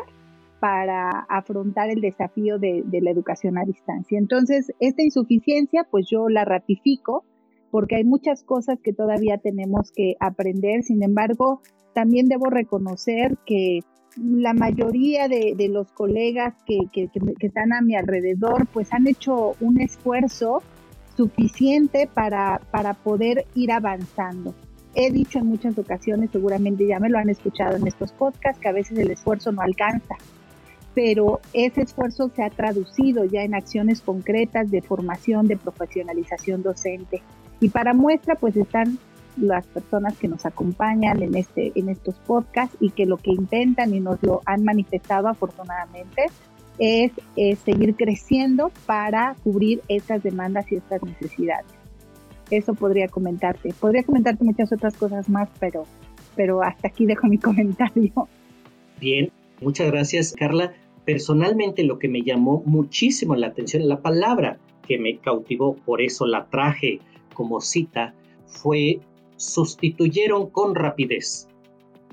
para 0.60 1.26
afrontar 1.28 1.90
el 1.90 2.00
desafío 2.00 2.58
de, 2.58 2.82
de, 2.86 3.00
la 3.00 3.10
educación 3.10 3.58
a 3.58 3.64
distancia. 3.64 4.16
Entonces, 4.16 4.72
esta 4.78 5.02
insuficiencia, 5.02 5.84
pues 5.90 6.06
yo 6.08 6.28
la 6.28 6.44
ratifico 6.44 7.24
porque 7.72 7.96
hay 7.96 8.04
muchas 8.04 8.44
cosas 8.44 8.78
que 8.80 8.92
todavía 8.92 9.38
tenemos 9.38 9.90
que 9.92 10.14
aprender. 10.20 10.82
Sin 10.84 11.02
embargo, 11.02 11.62
también 11.94 12.28
debo 12.28 12.50
reconocer 12.50 13.38
que 13.46 13.80
la 14.16 14.52
mayoría 14.52 15.26
de, 15.26 15.54
de 15.56 15.68
los 15.68 15.90
colegas 15.92 16.54
que, 16.66 16.78
que, 16.92 17.08
que, 17.08 17.46
están 17.46 17.72
a 17.72 17.80
mi 17.80 17.96
alrededor, 17.96 18.66
pues 18.66 18.92
han 18.92 19.06
hecho 19.06 19.54
un 19.60 19.80
esfuerzo 19.80 20.62
suficiente 21.16 22.08
para, 22.12 22.60
para 22.70 22.94
poder 22.94 23.46
ir 23.54 23.72
avanzando. 23.72 24.54
He 24.94 25.10
dicho 25.10 25.38
en 25.38 25.46
muchas 25.46 25.78
ocasiones, 25.78 26.30
seguramente 26.30 26.86
ya 26.86 27.00
me 27.00 27.08
lo 27.08 27.18
han 27.18 27.30
escuchado 27.30 27.76
en 27.76 27.86
estos 27.86 28.12
podcasts, 28.12 28.60
que 28.60 28.68
a 28.68 28.72
veces 28.72 28.98
el 28.98 29.10
esfuerzo 29.10 29.50
no 29.50 29.62
alcanza, 29.62 30.16
pero 30.94 31.40
ese 31.54 31.82
esfuerzo 31.82 32.30
se 32.34 32.42
ha 32.42 32.50
traducido 32.50 33.24
ya 33.24 33.42
en 33.42 33.54
acciones 33.54 34.02
concretas 34.02 34.70
de 34.70 34.82
formación, 34.82 35.46
de 35.46 35.56
profesionalización 35.56 36.62
docente. 36.62 37.22
Y 37.60 37.70
para 37.70 37.94
muestra, 37.94 38.34
pues 38.34 38.56
están 38.56 38.98
las 39.38 39.66
personas 39.66 40.18
que 40.18 40.28
nos 40.28 40.44
acompañan 40.44 41.22
en, 41.22 41.34
este, 41.36 41.72
en 41.74 41.88
estos 41.88 42.16
podcasts 42.16 42.76
y 42.80 42.90
que 42.90 43.06
lo 43.06 43.16
que 43.16 43.30
intentan 43.30 43.94
y 43.94 44.00
nos 44.00 44.22
lo 44.22 44.42
han 44.44 44.62
manifestado 44.62 45.28
afortunadamente 45.28 46.26
es, 46.78 47.12
seguir 47.64 47.94
creciendo 47.96 48.70
para 48.86 49.36
cubrir 49.42 49.80
estas 49.88 50.22
demandas 50.22 50.70
y 50.72 50.76
estas 50.76 51.02
necesidades. 51.02 51.66
Eso 52.50 52.74
podría 52.74 53.08
comentarte. 53.08 53.72
Podría 53.80 54.02
comentarte 54.02 54.44
muchas 54.44 54.72
otras 54.72 54.96
cosas 54.96 55.28
más, 55.28 55.48
pero, 55.58 55.86
pero 56.36 56.62
hasta 56.62 56.88
aquí 56.88 57.06
dejo 57.06 57.26
mi 57.26 57.38
comentario. 57.38 58.28
Bien, 59.00 59.30
muchas 59.60 59.90
gracias, 59.90 60.32
Carla. 60.32 60.72
Personalmente 61.04 61.82
lo 61.82 61.98
que 61.98 62.08
me 62.08 62.22
llamó 62.22 62.62
muchísimo 62.64 63.34
la 63.34 63.48
atención, 63.48 63.88
la 63.88 64.00
palabra 64.00 64.58
que 64.86 64.98
me 64.98 65.18
cautivó, 65.18 65.74
por 65.74 66.00
eso 66.00 66.26
la 66.26 66.46
traje 66.46 67.00
como 67.34 67.60
cita, 67.60 68.14
fue 68.46 69.00
sustituyeron 69.36 70.50
con 70.50 70.74
rapidez. 70.74 71.48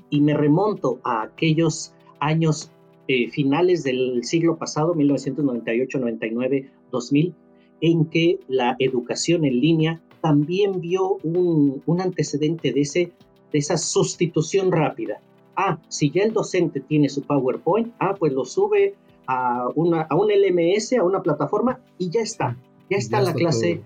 Y 0.08 0.20
me 0.20 0.34
remonto 0.34 1.00
a 1.04 1.22
aquellos 1.22 1.94
años 2.18 2.72
eh, 3.12 3.28
finales 3.28 3.82
del 3.82 4.22
siglo 4.22 4.56
pasado, 4.56 4.94
1998, 4.94 5.98
99, 5.98 6.70
2000, 6.92 7.34
en 7.80 8.04
que 8.04 8.38
la 8.46 8.76
educación 8.78 9.44
en 9.44 9.60
línea 9.60 10.00
también 10.20 10.80
vio 10.80 11.16
un, 11.24 11.82
antecedente 12.00 12.72
de, 12.72 12.82
ese, 12.82 13.12
de 13.50 13.58
esa 13.58 13.76
sustitución 13.78 14.70
rápida. 14.70 15.20
Ah, 15.56 15.80
si 15.88 16.12
ya 16.12 16.22
el 16.22 16.32
docente 16.32 16.78
tiene 16.78 17.08
su 17.08 17.22
PowerPoint, 17.22 17.92
ah, 17.98 18.14
pues 18.16 18.32
lo 18.32 18.44
sube 18.44 18.94
a, 19.26 19.66
una, 19.74 20.02
a 20.02 20.14
un 20.14 20.28
LMS, 20.28 20.92
a 20.92 21.02
una 21.02 21.20
plataforma 21.20 21.80
y 21.98 22.10
ya 22.10 22.20
está. 22.20 22.56
Ya 22.88 22.98
está 22.98 23.20
la 23.20 23.34
clase. 23.34 23.82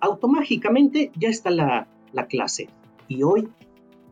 Automáticamente 0.00 1.12
ya 1.16 1.28
está 1.28 1.50
la, 1.50 1.86
la 2.12 2.26
clase. 2.26 2.68
Y 3.06 3.22
hoy 3.22 3.48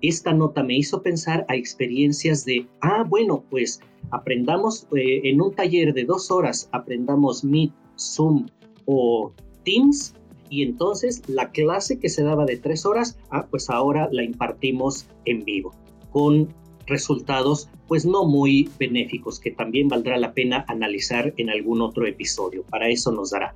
esta 0.09 0.33
nota 0.33 0.63
me 0.63 0.77
hizo 0.77 1.03
pensar 1.03 1.45
a 1.49 1.57
experiencias 1.57 2.45
de, 2.45 2.67
ah, 2.81 3.05
bueno, 3.09 3.45
pues 3.51 3.81
aprendamos 4.11 4.87
eh, 4.97 5.21
en 5.25 5.41
un 5.41 5.55
taller 5.55 5.95
de 5.95 6.05
dos 6.05 6.31
horas, 6.31 6.69
aprendamos 6.73 7.45
Meet, 7.45 7.73
Zoom 7.99 8.47
o 8.87 9.33
Teams, 9.65 10.15
y 10.51 10.63
entonces 10.63 11.23
la 11.29 11.51
clase 11.51 11.99
que 11.99 12.09
se 12.09 12.23
daba 12.23 12.45
de 12.45 12.57
tres 12.57 12.87
horas, 12.87 13.19
ah, 13.31 13.47
pues 13.51 13.71
ahora 13.71 14.09
la 14.13 14.23
impartimos 14.23 15.07
en 15.25 15.45
vivo, 15.45 15.73
con 16.11 16.49
resultados 16.87 17.69
pues 17.89 18.05
no 18.07 18.25
muy 18.25 18.71
benéficos, 18.79 19.41
que 19.41 19.51
también 19.51 19.89
valdrá 19.89 20.17
la 20.17 20.33
pena 20.33 20.65
analizar 20.69 21.35
en 21.37 21.51
algún 21.51 21.81
otro 21.81 22.07
episodio. 22.07 22.63
Para 22.71 22.89
eso 22.89 23.13
nos 23.13 23.31
dará. 23.31 23.55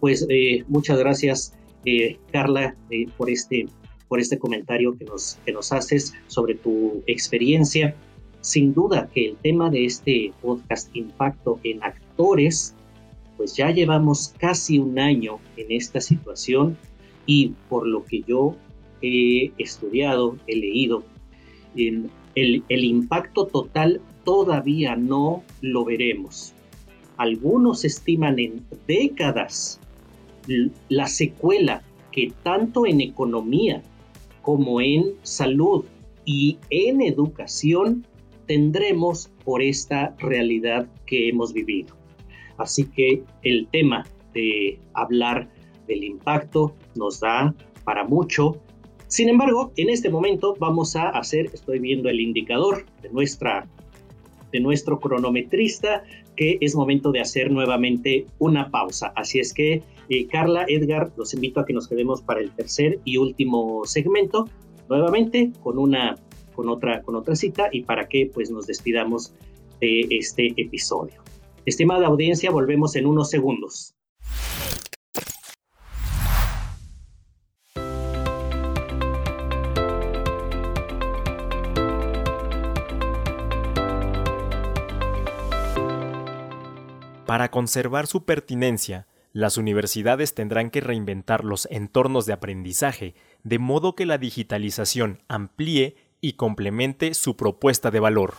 Pues 0.00 0.26
eh, 0.28 0.64
muchas 0.68 0.98
gracias, 0.98 1.54
eh, 1.84 2.18
Carla, 2.30 2.74
por, 3.16 3.30
este, 3.30 3.66
por 4.08 4.20
este 4.20 4.38
comentario 4.38 4.96
que 4.96 5.04
nos, 5.04 5.38
que 5.44 5.52
nos 5.52 5.72
haces 5.72 6.14
sobre 6.26 6.54
tu 6.54 7.02
experiencia 7.06 7.94
sin 8.44 8.74
duda 8.74 9.08
que 9.14 9.30
el 9.30 9.36
tema 9.36 9.70
de 9.70 9.86
este 9.86 10.30
podcast 10.42 10.94
Impacto 10.94 11.58
en 11.64 11.82
Actores, 11.82 12.74
pues 13.38 13.56
ya 13.56 13.70
llevamos 13.70 14.34
casi 14.36 14.78
un 14.78 14.98
año 14.98 15.38
en 15.56 15.72
esta 15.72 15.98
situación 15.98 16.76
y 17.24 17.54
por 17.70 17.86
lo 17.86 18.04
que 18.04 18.20
yo 18.20 18.54
he 19.00 19.50
estudiado, 19.56 20.36
he 20.46 20.56
leído, 20.56 21.04
el, 21.74 22.10
el 22.34 22.84
impacto 22.84 23.46
total 23.46 24.02
todavía 24.24 24.94
no 24.94 25.42
lo 25.62 25.86
veremos. 25.86 26.52
Algunos 27.16 27.86
estiman 27.86 28.38
en 28.38 28.62
décadas 28.86 29.80
la 30.90 31.06
secuela 31.06 31.82
que 32.12 32.30
tanto 32.42 32.86
en 32.86 33.00
economía 33.00 33.82
como 34.44 34.80
en 34.80 35.14
salud 35.22 35.84
y 36.26 36.58
en 36.70 37.00
educación 37.00 38.06
tendremos 38.46 39.30
por 39.44 39.62
esta 39.62 40.14
realidad 40.18 40.86
que 41.06 41.30
hemos 41.30 41.52
vivido. 41.52 41.96
Así 42.58 42.84
que 42.84 43.22
el 43.42 43.66
tema 43.68 44.06
de 44.34 44.78
hablar 44.92 45.48
del 45.88 46.04
impacto 46.04 46.74
nos 46.94 47.20
da 47.20 47.54
para 47.84 48.04
mucho. 48.04 48.60
Sin 49.08 49.28
embargo, 49.28 49.72
en 49.76 49.88
este 49.88 50.10
momento 50.10 50.54
vamos 50.58 50.94
a 50.94 51.08
hacer, 51.08 51.46
estoy 51.46 51.78
viendo 51.78 52.08
el 52.10 52.20
indicador 52.20 52.84
de 53.02 53.08
nuestra 53.10 53.66
de 54.52 54.60
nuestro 54.60 55.00
cronometrista 55.00 56.04
que 56.36 56.58
es 56.60 56.76
momento 56.76 57.10
de 57.10 57.20
hacer 57.20 57.50
nuevamente 57.50 58.26
una 58.38 58.70
pausa. 58.70 59.12
Así 59.16 59.40
es 59.40 59.52
que, 59.52 59.82
eh, 60.08 60.26
Carla, 60.26 60.64
Edgar, 60.68 61.12
los 61.16 61.34
invito 61.34 61.60
a 61.60 61.66
que 61.66 61.72
nos 61.72 61.88
quedemos 61.88 62.22
para 62.22 62.40
el 62.40 62.50
tercer 62.50 63.00
y 63.04 63.16
último 63.16 63.84
segmento 63.84 64.48
nuevamente 64.88 65.52
con 65.62 65.78
una 65.78 66.16
con 66.54 66.68
otra 66.68 67.02
con 67.02 67.16
otra 67.16 67.34
cita 67.34 67.68
y 67.72 67.82
para 67.82 68.08
que 68.08 68.30
pues 68.32 68.50
nos 68.50 68.66
despidamos 68.66 69.32
de 69.80 70.06
este 70.10 70.54
episodio. 70.56 71.22
Estimada 71.66 72.06
audiencia, 72.06 72.50
volvemos 72.50 72.94
en 72.96 73.06
unos 73.06 73.30
segundos. 73.30 73.94
Para 87.26 87.50
conservar 87.50 88.06
su 88.06 88.24
pertinencia, 88.24 89.08
las 89.34 89.58
universidades 89.58 90.32
tendrán 90.32 90.70
que 90.70 90.80
reinventar 90.80 91.44
los 91.44 91.66
entornos 91.68 92.24
de 92.24 92.32
aprendizaje, 92.32 93.16
de 93.42 93.58
modo 93.58 93.96
que 93.96 94.06
la 94.06 94.16
digitalización 94.16 95.18
amplíe 95.26 95.96
y 96.20 96.34
complemente 96.34 97.14
su 97.14 97.36
propuesta 97.36 97.90
de 97.90 97.98
valor. 97.98 98.34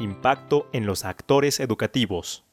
Impacto 0.00 0.66
en 0.72 0.86
los 0.86 1.04
actores 1.04 1.60
educativos. 1.60 2.44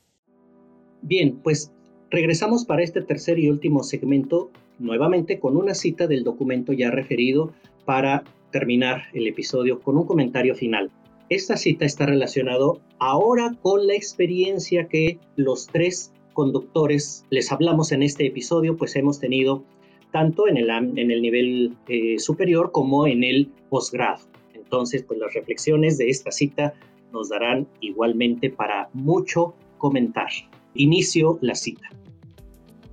Bien, 1.02 1.40
pues 1.42 1.74
regresamos 2.12 2.66
para 2.66 2.84
este 2.84 3.02
tercer 3.02 3.40
y 3.40 3.50
último 3.50 3.82
segmento 3.82 4.52
nuevamente 4.78 5.40
con 5.40 5.58
una 5.58 5.74
cita 5.74 6.06
del 6.06 6.24
documento 6.24 6.72
ya 6.72 6.92
referido 6.92 7.52
para 7.86 8.24
terminar 8.52 9.04
el 9.14 9.28
episodio 9.28 9.80
con 9.80 9.98
un 9.98 10.06
comentario 10.06 10.56
final. 10.56 10.92
Esta 11.30 11.58
cita 11.58 11.86
está 11.86 12.06
relacionado 12.06 12.82
ahora 12.98 13.56
con 13.62 13.86
la 13.88 13.94
experiencia 13.94 14.88
que 14.88 15.20
los 15.36 15.68
tres 15.68 16.12
conductores 16.34 17.26
les 17.30 17.52
hablamos 17.52 17.92
en 17.92 18.04
este 18.04 18.26
episodio, 18.26 18.78
pues 18.78 18.96
hemos 18.96 19.20
tenido 19.20 19.64
tanto 20.12 20.48
en 20.48 20.58
el, 20.58 21.22
nivel 21.22 21.76
eh, 21.88 22.18
superior 22.18 22.72
como 22.72 23.06
en 23.06 23.24
el 23.24 23.52
posgrado. 23.70 24.24
Entonces, 24.54 25.04
pues 25.04 25.20
las 25.20 25.34
reflexiones 25.34 25.98
de 25.98 26.10
esta 26.10 26.32
cita 26.32 26.74
nos 27.12 27.30
darán 27.30 27.68
igualmente 27.82 28.50
para 28.50 28.90
mucho 28.94 29.54
comentar. 29.78 30.30
Inicio 30.76 31.38
la 31.42 31.56
cita. 31.56 31.90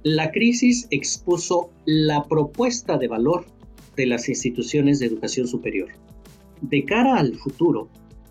La 0.02 0.30
crisis 0.30 0.86
expuso 0.90 1.70
la 1.84 2.25
propuesta 2.25 2.96
de 2.96 3.08
valor 3.08 3.46
de 3.97 4.07
las 4.07 4.29
instituciones 4.29 4.99
de 4.99 5.07
educación 5.07 5.49
superior. 5.49 5.88
De 6.61 6.85
cara 6.85 7.17
al 7.17 7.35
futuro, 7.35 7.88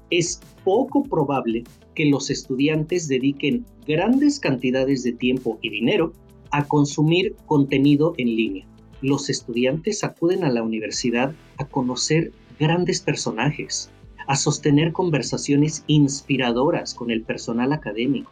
es 0.09 0.39
poco 0.63 1.03
probable 1.03 1.63
que 1.95 2.05
los 2.05 2.29
estudiantes 2.29 3.07
dediquen 3.07 3.65
grandes 3.87 4.39
cantidades 4.39 5.03
de 5.03 5.13
tiempo 5.13 5.57
y 5.61 5.69
dinero 5.69 6.13
a 6.51 6.65
consumir 6.65 7.35
contenido 7.47 8.13
en 8.17 8.27
línea. 8.27 8.67
Los 9.01 9.29
estudiantes 9.29 10.03
acuden 10.03 10.43
a 10.43 10.51
la 10.51 10.63
universidad 10.63 11.33
a 11.57 11.65
conocer 11.65 12.31
grandes 12.59 13.01
personajes, 13.01 13.89
a 14.27 14.35
sostener 14.35 14.91
conversaciones 14.91 15.83
inspiradoras 15.87 16.93
con 16.93 17.11
el 17.11 17.23
personal 17.23 17.73
académico, 17.73 18.31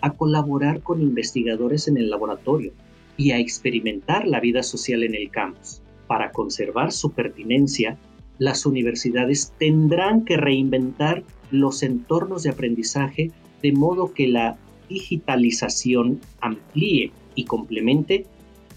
a 0.00 0.12
colaborar 0.12 0.82
con 0.82 1.00
investigadores 1.00 1.88
en 1.88 1.96
el 1.96 2.10
laboratorio 2.10 2.72
y 3.16 3.30
a 3.30 3.38
experimentar 3.38 4.26
la 4.26 4.40
vida 4.40 4.62
social 4.62 5.02
en 5.02 5.14
el 5.14 5.30
campus. 5.30 5.82
Para 6.12 6.30
conservar 6.30 6.92
su 6.92 7.12
pertinencia, 7.12 7.96
las 8.36 8.66
universidades 8.66 9.54
tendrán 9.58 10.26
que 10.26 10.36
reinventar 10.36 11.24
los 11.50 11.82
entornos 11.82 12.42
de 12.42 12.50
aprendizaje 12.50 13.30
de 13.62 13.72
modo 13.72 14.12
que 14.12 14.28
la 14.28 14.58
digitalización 14.90 16.20
amplíe 16.42 17.12
y 17.34 17.46
complemente, 17.46 18.26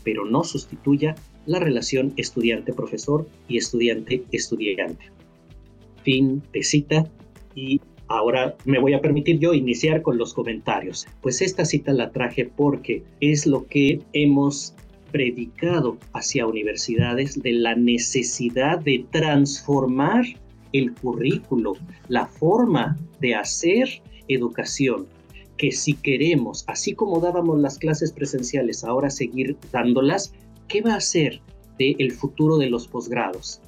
pero 0.05 0.23
no 0.23 0.45
sustituya 0.45 1.15
la 1.45 1.59
relación 1.59 2.13
estudiante-profesor 2.15 3.27
y 3.49 3.57
estudiante-estudiante. 3.57 5.11
Fin 6.03 6.41
de 6.53 6.63
cita 6.63 7.11
y 7.53 7.81
Ahora 8.07 8.55
me 8.65 8.79
voy 8.79 8.93
a 8.93 9.01
permitir 9.01 9.39
yo 9.39 9.53
iniciar 9.55 10.03
con 10.03 10.19
los 10.19 10.33
comentarios. 10.33 11.07
Pues 11.21 11.41
esta 11.41 11.65
cita 11.65 11.91
la 11.91 12.11
traje 12.11 12.45
porque 12.45 13.03
es 13.19 13.47
lo 13.47 13.65
que 13.65 13.99
hemos 14.13 14.75
predicado 15.15 15.97
hacia 16.11 16.45
universidades 16.45 17.41
de 17.41 17.53
la 17.53 17.73
necesidad 17.73 18.79
de 18.79 19.05
transformar 19.11 20.25
el 20.73 20.93
currículo, 20.93 21.77
la 22.09 22.25
forma 22.25 22.97
de 23.21 23.33
hacer 23.33 23.87
educación, 24.27 25.07
que 25.55 25.71
si 25.71 25.93
queremos, 25.93 26.65
así 26.67 26.95
como 26.95 27.21
dábamos 27.21 27.61
las 27.61 27.77
clases 27.77 28.11
presenciales, 28.11 28.83
ahora 28.83 29.09
seguir 29.09 29.55
dándolas, 29.71 30.33
¿qué 30.67 30.81
va 30.81 30.95
a 30.95 30.99
ser 30.99 31.39
del 31.79 32.11
futuro 32.11 32.57
de 32.57 32.69
los 32.69 32.85
posgrados? 32.85 33.61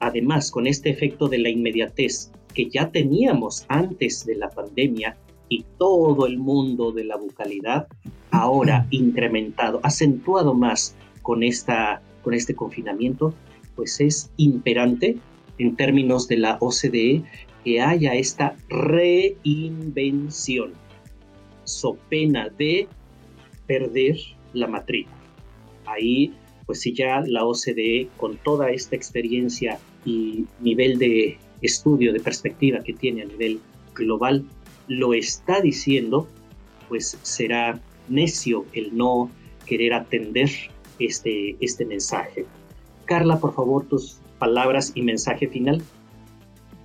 Además, 0.00 0.50
con 0.50 0.66
este 0.66 0.90
efecto 0.90 1.28
de 1.28 1.38
la 1.38 1.48
inmediatez, 1.48 2.32
que 2.52 2.68
ya 2.68 2.90
teníamos 2.90 3.64
antes 3.68 4.26
de 4.26 4.36
la 4.36 4.50
pandemia 4.50 5.16
y 5.50 5.66
todo 5.76 6.26
el 6.26 6.38
mundo 6.38 6.92
de 6.92 7.04
la 7.04 7.16
bucalidad, 7.16 7.86
ahora 8.30 8.86
incrementado, 8.90 9.80
acentuado 9.82 10.54
más 10.54 10.96
con, 11.20 11.42
esta, 11.42 12.00
con 12.22 12.32
este 12.32 12.54
confinamiento, 12.54 13.34
pues 13.74 14.00
es 14.00 14.30
imperante 14.38 15.18
en 15.58 15.76
términos 15.76 16.26
de 16.28 16.38
la 16.38 16.56
OCDE 16.60 17.22
que 17.64 17.82
haya 17.82 18.14
esta 18.14 18.56
reinvención, 18.68 20.72
so 21.64 21.98
pena 22.08 22.48
de 22.56 22.88
perder 23.66 24.16
la 24.54 24.68
matrícula. 24.68 25.16
Ahí, 25.84 26.32
pues 26.64 26.80
si 26.80 26.94
ya 26.94 27.22
la 27.26 27.44
OCDE, 27.44 28.08
con 28.16 28.36
toda 28.36 28.70
esta 28.70 28.94
experiencia 28.94 29.80
y 30.04 30.46
nivel 30.60 30.98
de 30.98 31.38
estudio 31.60 32.12
de 32.12 32.20
perspectiva 32.20 32.78
que 32.80 32.92
tiene 32.92 33.22
a 33.22 33.26
nivel 33.26 33.58
global 33.94 34.44
lo 34.90 35.14
está 35.14 35.60
diciendo, 35.60 36.26
pues 36.88 37.16
será 37.22 37.80
necio 38.08 38.66
el 38.72 38.96
no 38.96 39.30
querer 39.64 39.94
atender 39.94 40.50
este, 40.98 41.56
este 41.60 41.86
mensaje. 41.86 42.44
Carla, 43.04 43.38
por 43.38 43.54
favor, 43.54 43.86
tus 43.86 44.18
palabras 44.40 44.90
y 44.96 45.02
mensaje 45.02 45.46
final. 45.46 45.80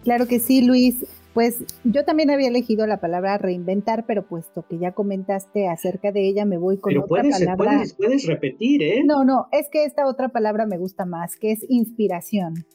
Claro 0.03 0.27
que 0.27 0.39
sí, 0.39 0.61
Luis. 0.61 1.05
Pues 1.33 1.65
yo 1.83 2.05
también 2.05 2.29
había 2.29 2.47
elegido 2.47 2.85
la 2.87 3.01
palabra 3.01 3.37
reinventar, 3.39 4.05
pero 4.05 4.25
puesto 4.25 4.65
que 4.69 4.77
ya 4.77 4.93
comentaste 4.93 5.67
acerca 5.67 6.11
de 6.11 6.29
ella, 6.29 6.45
me 6.45 6.57
voy 6.57 6.77
con 6.77 6.95
otra 6.95 7.23
palabra. 7.23 7.57
Puedes, 7.57 7.93
puedes 7.95 8.25
repetir, 8.27 8.83
¿eh? 8.83 9.03
No, 9.03 9.25
no, 9.25 9.47
es 9.51 9.67
que 9.69 9.83
esta 9.83 10.07
otra 10.07 10.29
palabra 10.29 10.65
me 10.65 10.77
gusta 10.77 11.05
más, 11.05 11.35
que 11.35 11.51
es 11.51 11.65
inspiración. 11.67 12.65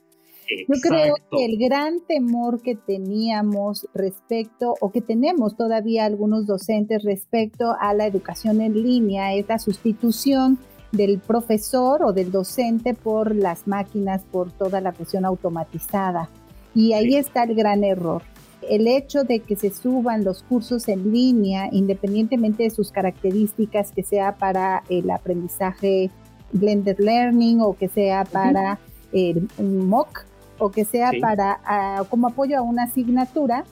Yo 0.68 0.80
creo 0.80 1.14
que 1.30 1.44
el 1.44 1.58
gran 1.58 2.00
temor 2.00 2.60
que 2.60 2.74
teníamos 2.74 3.86
respecto, 3.94 4.74
o 4.80 4.90
que 4.90 5.00
tenemos 5.00 5.56
todavía 5.56 6.04
algunos 6.04 6.46
docentes 6.46 7.02
respecto 7.04 7.74
a 7.78 7.94
la 7.94 8.06
educación 8.06 8.60
en 8.60 8.82
línea, 8.82 9.34
es 9.34 9.48
la 9.48 9.58
sustitución 9.58 10.58
del 10.92 11.18
profesor 11.18 12.02
o 12.02 12.12
del 12.12 12.32
docente 12.32 12.94
por 12.94 13.34
las 13.34 13.68
máquinas, 13.68 14.24
por 14.24 14.50
toda 14.50 14.80
la 14.80 14.92
cuestión 14.92 15.24
automatizada. 15.24 16.28
Y 16.74 16.92
ahí 16.92 17.16
está 17.16 17.44
el 17.44 17.54
gran 17.54 17.84
error. 17.84 18.22
El 18.68 18.86
hecho 18.86 19.24
de 19.24 19.40
que 19.40 19.56
se 19.56 19.70
suban 19.70 20.24
los 20.24 20.42
cursos 20.42 20.88
en 20.88 21.12
línea, 21.12 21.68
independientemente 21.72 22.64
de 22.64 22.70
sus 22.70 22.92
características, 22.92 23.92
que 23.92 24.02
sea 24.02 24.36
para 24.36 24.82
el 24.88 25.10
aprendizaje 25.10 26.10
blended 26.52 26.98
learning 26.98 27.60
o 27.60 27.76
que 27.76 27.88
sea 27.88 28.24
para 28.24 28.78
el 29.12 29.48
MOOC, 29.58 30.26
o 30.60 30.70
que 30.70 30.84
sea 30.84 31.10
para 31.20 31.60
como 32.08 32.28
apoyo 32.28 32.58
a 32.58 32.62
una 32.62 32.84
asignatura, 32.84 33.64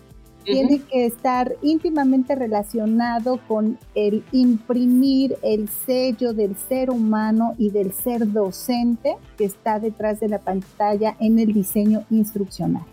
tiene 0.44 0.80
que 0.80 1.04
estar 1.04 1.56
íntimamente 1.62 2.34
relacionado 2.34 3.38
con 3.46 3.78
el 3.94 4.24
imprimir 4.32 5.36
el 5.42 5.68
sello 5.68 6.32
del 6.32 6.56
ser 6.56 6.90
humano 6.90 7.54
y 7.58 7.70
del 7.70 7.92
ser 7.92 8.32
docente 8.32 9.16
que 9.36 9.44
está 9.44 9.78
detrás 9.78 10.20
de 10.20 10.28
la 10.28 10.38
pantalla 10.38 11.16
en 11.20 11.38
el 11.38 11.52
diseño 11.52 12.04
instruccional. 12.10 12.84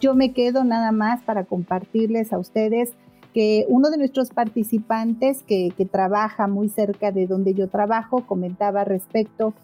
Yo 0.00 0.14
me 0.14 0.32
quedo 0.32 0.64
nada 0.64 0.90
más 0.92 1.22
para 1.22 1.44
compartirles 1.44 2.32
a 2.32 2.38
ustedes 2.38 2.90
que 3.32 3.66
uno 3.68 3.90
de 3.90 3.98
nuestros 3.98 4.30
participantes 4.30 5.44
que, 5.44 5.72
que 5.76 5.84
trabaja 5.86 6.48
muy 6.48 6.68
cerca 6.68 7.12
de 7.12 7.28
donde 7.28 7.54
yo 7.54 7.68
trabajo 7.68 8.26
comentaba 8.26 8.82
respecto 8.82 9.54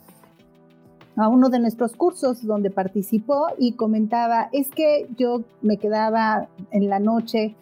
a 1.17 1.29
uno 1.29 1.49
de 1.49 1.59
nuestros 1.59 1.95
cursos 1.95 2.45
donde 2.47 2.71
participó 2.71 3.49
y 3.59 3.73
comentaba, 3.73 4.49
es 4.53 4.69
que 4.69 5.09
yo 5.17 5.43
me 5.63 5.79
quedaba 5.79 6.49
en 6.71 6.89
la 6.89 6.99
noche 6.99 7.55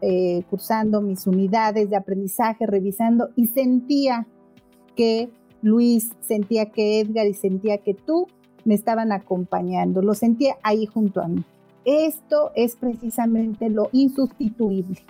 eh, 0.00 0.42
cursando 0.50 1.00
mis 1.00 1.26
unidades 1.26 1.88
de 1.88 1.96
aprendizaje, 1.96 2.66
revisando 2.66 3.30
y 3.36 3.46
sentía 3.46 4.26
que 4.96 5.30
Luis, 5.62 6.10
sentía 6.20 6.66
que 6.66 7.00
Edgar 7.00 7.26
y 7.26 7.34
sentía 7.34 7.78
que 7.78 7.94
tú 7.94 8.26
me 8.64 8.74
estaban 8.74 9.12
acompañando, 9.12 10.02
lo 10.02 10.14
sentía 10.14 10.56
ahí 10.62 10.86
junto 10.86 11.22
a 11.22 11.28
mí. 11.28 11.44
Esto 11.84 12.50
es 12.54 12.76
precisamente 12.76 13.70
lo 13.70 13.88
insustituible. 13.92 15.00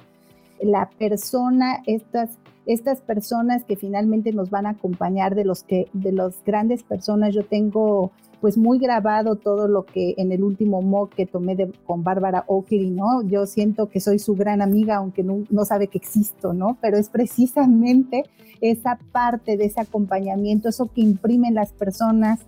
la 0.60 0.88
persona, 0.90 1.82
estas, 1.86 2.38
estas 2.66 3.00
personas 3.00 3.64
que 3.64 3.76
finalmente 3.76 4.32
nos 4.32 4.50
van 4.50 4.66
a 4.66 4.70
acompañar 4.70 5.34
de 5.34 5.44
los 5.44 5.62
que, 5.62 5.88
de 5.92 6.12
las 6.12 6.34
grandes 6.44 6.82
personas. 6.82 7.34
Yo 7.34 7.44
tengo 7.44 8.12
pues 8.40 8.58
muy 8.58 8.78
grabado 8.78 9.36
todo 9.36 9.68
lo 9.68 9.84
que 9.84 10.14
en 10.18 10.32
el 10.32 10.42
último 10.42 10.82
mock 10.82 11.14
que 11.14 11.26
tomé 11.26 11.54
de, 11.54 11.72
con 11.86 12.02
Bárbara 12.02 12.44
Oakley, 12.48 12.90
¿no? 12.90 13.22
Yo 13.22 13.46
siento 13.46 13.88
que 13.88 14.00
soy 14.00 14.18
su 14.18 14.34
gran 14.34 14.60
amiga, 14.62 14.96
aunque 14.96 15.22
no, 15.22 15.44
no, 15.48 15.64
sabe 15.64 15.86
que 15.86 15.98
existo, 15.98 16.52
¿no? 16.52 16.76
Pero 16.80 16.98
es 16.98 17.08
precisamente 17.08 18.24
esa 18.60 18.98
parte 19.12 19.56
de 19.56 19.66
ese 19.66 19.80
acompañamiento, 19.80 20.68
eso 20.68 20.90
que 20.92 21.02
imprimen 21.02 21.54
las 21.54 21.72
personas 21.72 22.40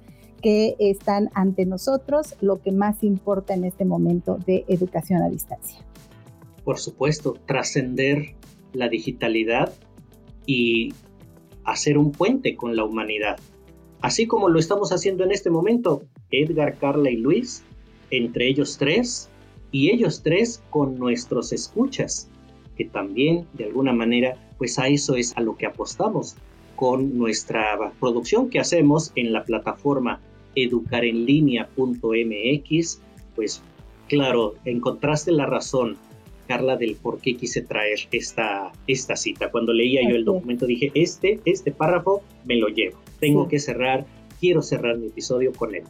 que 0.43 0.75
están 0.79 1.31
ante 1.33 1.65
nosotros, 1.65 2.35
lo 2.41 2.61
que 2.61 2.73
más 2.73 3.03
importa 3.05 3.55
en 3.55 3.65
este 3.65 3.85
momento 3.85 4.37
de 4.47 4.65
educación 4.69 5.23
a 5.23 5.29
distancia. 5.29 5.79
Por 6.65 6.79
supuesto, 6.79 7.35
trascender 7.47 8.35
la 8.73 8.89
digitalidad 8.89 9.73
y 10.47 10.93
hacer 11.65 11.99
un 11.99 12.13
puente 12.13 12.57
con 12.57 12.77
la 12.77 12.85
humanidad. 12.85 13.39
Así 14.01 14.27
como 14.27 14.49
lo 14.49 14.59
estamos 14.59 14.93
haciendo 14.93 15.25
en 15.25 15.33
este 15.33 15.51
momento, 15.51 16.03
Edgar, 16.31 16.79
Carla 16.79 17.11
y 17.11 17.17
Luis, 17.17 17.65
entre 18.11 18.49
ellos 18.49 18.77
tres, 18.79 19.29
y 19.73 19.91
ellos 19.91 20.23
tres 20.23 20.63
con 20.71 20.99
nuestros 20.99 21.53
escuchas, 21.53 22.31
que 22.77 22.85
también 22.85 23.47
de 23.55 23.65
alguna 23.65 23.93
manera, 23.93 24.37
pues 24.59 24.79
a 24.79 24.89
eso 24.89 25.17
es 25.17 25.37
a 25.37 25.41
lo 25.41 25.57
que 25.57 25.67
apostamos 25.67 26.37
con 26.77 27.17
nuestra 27.17 27.93
producción 27.99 28.51
que 28.51 28.61
hacemos 28.61 29.13
en 29.17 29.33
la 29.33 29.45
plataforma 29.45 30.21
educarenlinea.mx, 30.55 33.01
pues 33.35 33.63
claro, 34.09 34.55
encontraste 34.65 35.33
la 35.33 35.47
razón, 35.47 35.97
Carla, 36.47 36.77
del 36.77 36.97
por 36.97 37.21
qué 37.21 37.37
quise 37.37 37.63
traer 37.63 37.99
esta, 38.13 38.73
esta 38.87 39.17
cita. 39.17 39.51
Cuando 39.51 39.73
leía 39.73 40.01
yo 40.09 40.15
el 40.17 40.25
documento 40.25 40.67
dije, 40.67 40.91
este, 40.95 41.41
este 41.45 41.73
párrafo 41.73 42.23
me 42.45 42.57
lo 42.57 42.69
llevo 42.69 43.05
tengo 43.25 43.49
que 43.49 43.59
cerrar, 43.59 44.07
quiero 44.41 44.63
cerrar 44.63 44.99
mi 44.99 45.07
episodio 45.07 45.53
con 45.53 45.75
él. 45.75 45.85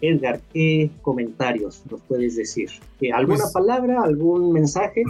Edgar, 0.00 0.40
¿qué 0.52 0.90
comentarios 1.02 1.82
nos 1.90 2.00
puedes 2.02 2.36
decir? 2.36 2.70
¿Alguna 3.12 3.40
pues 3.40 3.52
palabra, 3.52 4.02
algún 4.02 4.52
mensaje? 4.52 5.02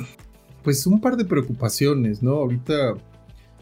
Pues 0.64 0.84
un 0.86 1.00
par 1.00 1.16
de 1.16 1.24
preocupaciones, 1.24 2.22
¿no? 2.22 2.32
Ahorita 2.32 2.94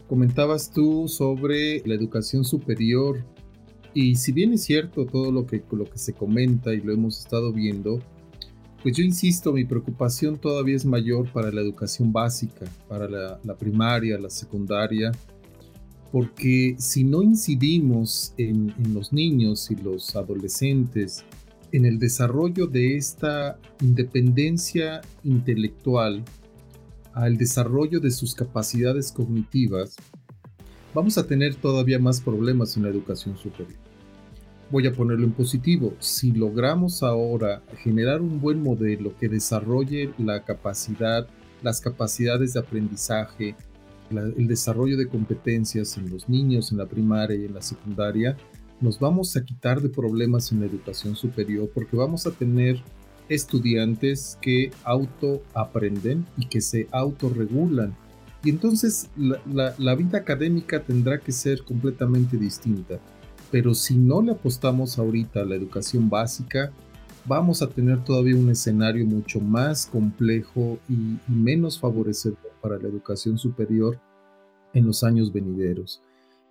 comentabas 0.07 0.71
tú 0.71 1.07
sobre 1.07 1.83
la 1.85 1.93
educación 1.93 2.43
superior 2.43 3.23
y 3.93 4.15
si 4.15 4.31
bien 4.31 4.53
es 4.53 4.63
cierto 4.63 5.05
todo 5.05 5.31
lo 5.31 5.45
que, 5.45 5.61
lo 5.71 5.85
que 5.85 5.99
se 5.99 6.13
comenta 6.13 6.73
y 6.73 6.81
lo 6.81 6.91
hemos 6.91 7.19
estado 7.19 7.53
viendo, 7.53 7.99
pues 8.81 8.95
yo 8.95 9.03
insisto, 9.03 9.51
mi 9.51 9.65
preocupación 9.65 10.37
todavía 10.37 10.75
es 10.75 10.85
mayor 10.85 11.29
para 11.31 11.51
la 11.51 11.59
educación 11.61 12.13
básica, 12.13 12.65
para 12.87 13.07
la, 13.07 13.55
primaria, 13.57 14.17
la 14.17 14.29
secundaria, 14.29 15.11
porque 16.11 16.75
si 16.77 17.03
no 17.03 17.21
incidimos 17.21 18.33
en, 18.37 18.73
los 18.93 19.11
niños 19.11 19.69
y 19.69 19.75
los 19.75 20.15
adolescentes 20.15 21.25
en 21.71 21.85
el 21.85 21.99
desarrollo 21.99 22.67
de 22.67 22.95
esta 22.95 23.59
independencia 23.81 25.01
intelectual, 25.23 26.23
al 27.13 27.37
desarrollo 27.37 27.99
de 27.99 28.11
sus 28.11 28.33
capacidades 28.33 29.11
cognitivas, 29.11 29.97
vamos 30.93 31.17
a 31.17 31.27
tener 31.27 31.55
todavía 31.55 31.99
más 31.99 32.21
problemas 32.21 32.77
en 32.77 32.83
la 32.83 32.89
educación 32.89 33.37
superior. 33.37 33.88
Voy 34.71 34.85
a 34.85 34.93
ponerlo 34.93 35.25
en 35.25 35.31
positivo. 35.31 35.95
Si 35.99 36.31
logramos 36.31 37.01
ahora 37.01 37.63
generar 37.79 38.21
un 38.21 38.39
buen 38.39 38.61
modelo 38.61 39.13
que 39.19 39.27
desarrolle 39.27 40.13
la 40.19 40.43
capacidad, 40.43 41.27
las 41.63 41.81
capacidades 41.81 42.53
de 42.53 42.59
aprendizaje, 42.59 43.55
el 44.11 44.47
desarrollo 44.47 44.97
de 44.97 45.07
competencias 45.07 45.97
en 45.97 46.09
los 46.09 46.29
niños 46.29 46.71
en 46.71 46.77
la 46.77 46.85
primaria 46.85 47.35
y 47.35 47.45
en 47.45 47.55
la 47.55 47.61
secundaria, 47.61 48.37
nos 48.79 48.99
vamos 48.99 49.35
a 49.35 49.43
quitar 49.43 49.81
de 49.81 49.89
problemas 49.89 50.51
en 50.51 50.61
la 50.61 50.67
educación 50.67 51.15
superior 51.15 51.69
porque 51.73 51.97
vamos 51.97 52.27
a 52.27 52.31
tener 52.31 52.81
estudiantes 53.27 54.37
que 54.41 54.71
autoaprenden 54.83 56.25
y 56.37 56.47
que 56.47 56.61
se 56.61 56.87
autorregulan. 56.91 57.95
Y 58.43 58.51
entonces 58.51 59.09
la, 59.17 59.75
la, 59.77 59.95
vida 59.95 60.19
académica 60.19 60.81
tendrá 60.81 61.19
que 61.19 61.31
ser 61.31 61.63
completamente 61.63 62.37
distinta. 62.37 62.99
Pero 63.51 63.73
si 63.73 63.97
no 63.97 64.21
le 64.21 64.31
apostamos 64.31 64.99
ahorita 64.99 65.41
a 65.41 65.45
la 65.45 65.55
educación 65.55 66.09
básica, 66.09 66.71
vamos 67.25 67.61
a 67.61 67.69
tener 67.69 68.03
todavía 68.03 68.35
un 68.35 68.49
escenario 68.49 69.05
mucho 69.05 69.39
más 69.39 69.85
complejo 69.85 70.79
y, 70.89 71.17
menos 71.31 71.79
favorecedor 71.79 72.51
para 72.61 72.77
la 72.77 72.87
educación 72.87 73.37
superior 73.37 73.99
en 74.73 74.85
los 74.85 75.03
años 75.03 75.31
venideros. 75.31 76.01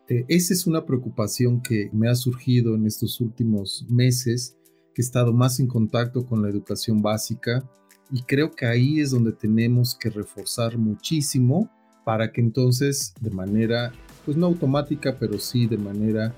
Eh, 0.08 0.24
esa 0.28 0.54
es 0.54 0.66
una 0.66 0.86
preocupación 0.86 1.60
que 1.60 1.90
me 1.92 2.08
ha 2.08 2.14
surgido 2.14 2.74
en 2.74 2.86
estos 2.86 3.20
últimos 3.20 3.84
meses, 3.88 4.56
que 4.94 5.02
he 5.02 5.04
estado 5.04 5.32
más 5.32 5.60
en 5.60 5.66
contacto 5.66 6.26
con 6.26 6.42
la 6.42 6.48
educación 6.48 7.02
básica 7.02 7.68
y 8.10 8.22
creo 8.22 8.52
que 8.52 8.66
ahí 8.66 9.00
es 9.00 9.10
donde 9.10 9.32
tenemos 9.32 9.94
que 9.94 10.10
reforzar 10.10 10.78
muchísimo 10.78 11.70
para 12.04 12.32
que 12.32 12.40
entonces 12.40 13.12
de 13.20 13.30
manera, 13.30 13.92
pues 14.24 14.36
no 14.36 14.46
automática, 14.46 15.16
pero 15.18 15.38
sí 15.38 15.66
de 15.66 15.76
manera 15.76 16.34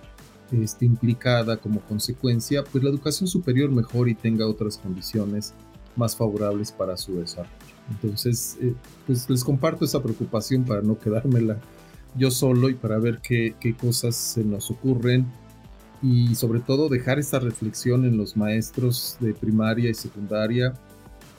este, 0.53 0.85
implicada 0.85 1.57
como 1.57 1.81
consecuencia, 1.81 2.65
pues 2.65 2.83
la 2.85 2.91
educación 2.91 3.29
superior 3.29 3.71
mejore 3.71 4.13
y 4.13 4.15
tenga 4.15 4.47
otras 4.47 4.79
condiciones 4.79 5.55
más 5.97 6.17
favorables 6.17 6.73
para 6.73 6.97
su 6.97 7.19
desarrollo. 7.19 7.51
Entonces, 7.91 8.57
eh, 8.61 8.75
pues 9.07 9.29
les 9.29 9.43
comparto 9.45 9.85
esa 9.85 10.03
preocupación 10.03 10.65
para 10.65 10.83
no 10.83 10.99
quedármela 10.99 11.59
yo 12.17 12.31
solo 12.31 12.69
y 12.69 12.75
para 12.75 12.99
ver 12.99 13.21
qué, 13.23 13.55
qué 13.61 13.77
cosas 13.77 14.17
se 14.17 14.45
nos 14.45 14.71
ocurren 14.71 15.27
y 16.03 16.35
sobre 16.35 16.61
todo 16.61 16.89
dejar 16.89 17.19
esta 17.19 17.39
reflexión 17.39 18.05
en 18.05 18.17
los 18.17 18.37
maestros 18.37 19.17
de 19.21 19.35
primaria 19.35 19.91
y 19.91 19.95
secundaria 19.95 20.75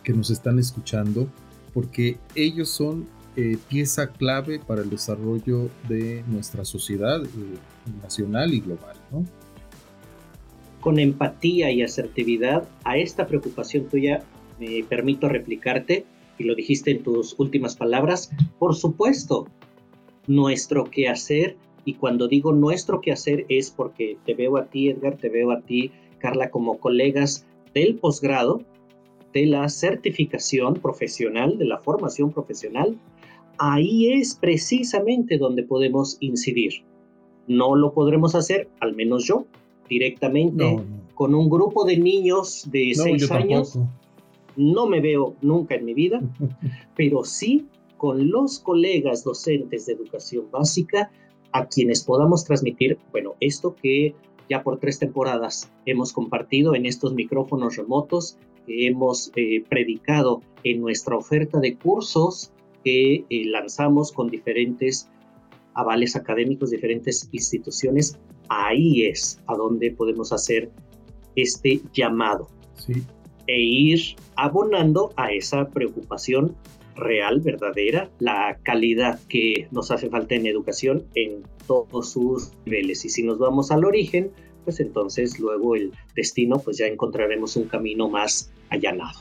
que 0.03 0.13
nos 0.13 0.29
están 0.29 0.59
escuchando, 0.59 1.27
porque 1.73 2.19
ellos 2.35 2.69
son 2.69 3.07
eh, 3.35 3.57
pieza 3.69 4.11
clave 4.11 4.59
para 4.59 4.81
el 4.81 4.89
desarrollo 4.89 5.69
de 5.87 6.23
nuestra 6.27 6.65
sociedad 6.65 7.23
eh, 7.23 7.29
nacional 8.01 8.53
y 8.53 8.59
global. 8.59 8.97
Con 10.81 10.99
empatía 10.99 11.71
y 11.71 11.81
asertividad 11.81 12.67
a 12.83 12.97
esta 12.97 13.27
preocupación 13.27 13.87
tuya, 13.87 14.23
me 14.59 14.83
permito 14.83 15.29
replicarte, 15.29 16.05
y 16.37 16.43
lo 16.43 16.55
dijiste 16.55 16.91
en 16.91 17.03
tus 17.03 17.35
últimas 17.39 17.75
palabras, 17.75 18.31
por 18.59 18.75
supuesto, 18.75 19.47
nuestro 20.27 20.85
quehacer, 20.85 21.55
y 21.85 21.93
cuando 21.93 22.27
digo 22.27 22.51
nuestro 22.51 22.99
quehacer 22.99 23.45
es 23.47 23.71
porque 23.71 24.17
te 24.25 24.33
veo 24.33 24.57
a 24.57 24.65
ti, 24.65 24.89
Edgar, 24.89 25.17
te 25.17 25.29
veo 25.29 25.51
a 25.51 25.61
ti, 25.61 25.91
Carla, 26.19 26.49
como 26.49 26.79
colegas 26.79 27.45
del 27.73 27.95
posgrado, 27.95 28.61
de 29.33 29.45
la 29.45 29.69
certificación 29.69 30.75
profesional, 30.75 31.57
de 31.57 31.65
la 31.65 31.77
formación 31.77 32.31
profesional, 32.31 32.97
ahí 33.61 34.11
es 34.11 34.35
precisamente 34.35 35.37
donde 35.37 35.61
podemos 35.61 36.17
incidir. 36.19 36.83
No 37.47 37.75
lo 37.75 37.93
podremos 37.93 38.33
hacer, 38.33 38.67
al 38.79 38.95
menos 38.95 39.25
yo, 39.25 39.45
directamente 39.87 40.79
con 41.13 41.35
un 41.35 41.47
grupo 41.47 41.85
de 41.85 41.97
niños 41.97 42.67
de 42.71 42.93
seis 42.95 43.29
años. 43.29 43.77
No 44.55 44.87
me 44.87 44.99
veo 44.99 45.35
nunca 45.41 45.75
en 45.75 45.85
mi 45.85 45.93
vida, 45.93 46.21
pero 46.95 47.23
sí 47.23 47.67
con 47.97 48.31
los 48.31 48.59
colegas 48.59 49.23
docentes 49.23 49.85
de 49.85 49.93
educación 49.93 50.45
básica 50.49 51.11
a 51.51 51.67
quienes 51.67 52.03
podamos 52.03 52.43
transmitir, 52.43 52.97
bueno, 53.11 53.35
esto 53.41 53.75
que 53.75 54.15
ya 54.49 54.63
por 54.63 54.79
tres 54.79 54.97
temporadas 54.97 55.71
hemos 55.85 56.13
compartido 56.13 56.73
en 56.73 56.87
estos 56.87 57.13
micrófonos 57.13 57.75
remotos, 57.75 58.37
que 58.65 58.87
hemos 58.87 59.31
eh, 59.35 59.63
predicado 59.69 60.41
en 60.63 60.81
nuestra 60.81 61.15
oferta 61.15 61.59
de 61.59 61.75
cursos 61.75 62.51
que 62.83 63.25
eh, 63.29 63.45
lanzamos 63.45 64.11
con 64.11 64.29
diferentes 64.29 65.09
avales 65.73 66.15
académicos, 66.15 66.71
diferentes 66.71 67.29
instituciones, 67.31 68.19
ahí 68.49 69.05
es 69.05 69.41
a 69.47 69.55
donde 69.55 69.91
podemos 69.91 70.33
hacer 70.33 70.69
este 71.35 71.81
llamado 71.93 72.49
e 73.47 73.61
ir 73.61 74.15
abonando 74.35 75.13
a 75.15 75.31
esa 75.31 75.69
preocupación 75.69 76.55
real, 76.95 77.39
verdadera, 77.39 78.09
la 78.19 78.57
calidad 78.63 79.19
que 79.27 79.67
nos 79.71 79.91
hace 79.91 80.09
falta 80.09 80.35
en 80.35 80.45
educación 80.45 81.05
en 81.15 81.43
todos 81.67 82.11
sus 82.11 82.51
niveles. 82.65 83.05
Y 83.05 83.09
si 83.09 83.23
nos 83.23 83.39
vamos 83.39 83.71
al 83.71 83.85
origen, 83.85 84.31
pues 84.63 84.79
entonces 84.79 85.39
luego 85.39 85.75
el 85.75 85.91
destino, 86.15 86.59
pues 86.59 86.77
ya 86.77 86.87
encontraremos 86.87 87.55
un 87.55 87.65
camino 87.65 88.09
más 88.09 88.51
allanado. 88.69 89.19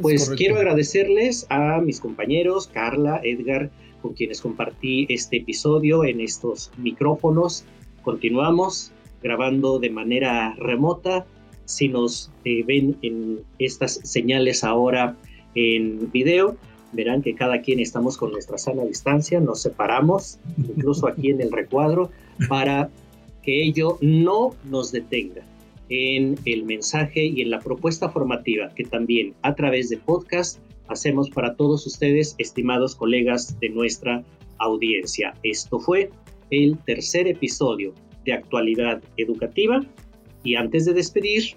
Pues 0.00 0.28
quiero 0.30 0.56
agradecerles 0.56 1.46
a 1.50 1.80
mis 1.80 2.00
compañeros, 2.00 2.66
Carla, 2.66 3.20
Edgar, 3.22 3.70
con 4.02 4.14
quienes 4.14 4.40
compartí 4.40 5.06
este 5.08 5.36
episodio 5.36 6.04
en 6.04 6.20
estos 6.20 6.72
micrófonos. 6.78 7.64
Continuamos 8.02 8.90
grabando 9.22 9.78
de 9.78 9.90
manera 9.90 10.54
remota. 10.58 11.26
Si 11.64 11.88
nos 11.88 12.32
eh, 12.44 12.64
ven 12.66 12.96
en 13.02 13.40
estas 13.60 14.00
señales 14.02 14.64
ahora 14.64 15.16
en 15.54 16.10
video, 16.10 16.56
verán 16.92 17.22
que 17.22 17.36
cada 17.36 17.60
quien 17.62 17.78
estamos 17.78 18.16
con 18.16 18.32
nuestra 18.32 18.58
sana 18.58 18.84
distancia, 18.84 19.38
nos 19.38 19.62
separamos, 19.62 20.38
incluso 20.58 21.06
aquí 21.06 21.30
en 21.30 21.40
el 21.40 21.52
recuadro, 21.52 22.10
para 22.48 22.90
que 23.42 23.62
ello 23.62 23.98
no 24.00 24.54
nos 24.64 24.90
detenga 24.90 25.42
en 25.88 26.36
el 26.44 26.64
mensaje 26.64 27.26
y 27.26 27.42
en 27.42 27.50
la 27.50 27.60
propuesta 27.60 28.08
formativa 28.08 28.70
que 28.74 28.84
también 28.84 29.34
a 29.42 29.54
través 29.54 29.88
de 29.88 29.98
podcast 29.98 30.58
hacemos 30.88 31.30
para 31.30 31.54
todos 31.56 31.86
ustedes, 31.86 32.34
estimados 32.38 32.94
colegas 32.94 33.58
de 33.60 33.70
nuestra 33.70 34.22
audiencia. 34.58 35.34
Esto 35.42 35.78
fue 35.78 36.10
el 36.50 36.78
tercer 36.78 37.26
episodio 37.26 37.94
de 38.24 38.32
actualidad 38.32 39.02
educativa 39.16 39.80
y 40.42 40.56
antes 40.56 40.84
de 40.84 40.92
despedir, 40.92 41.56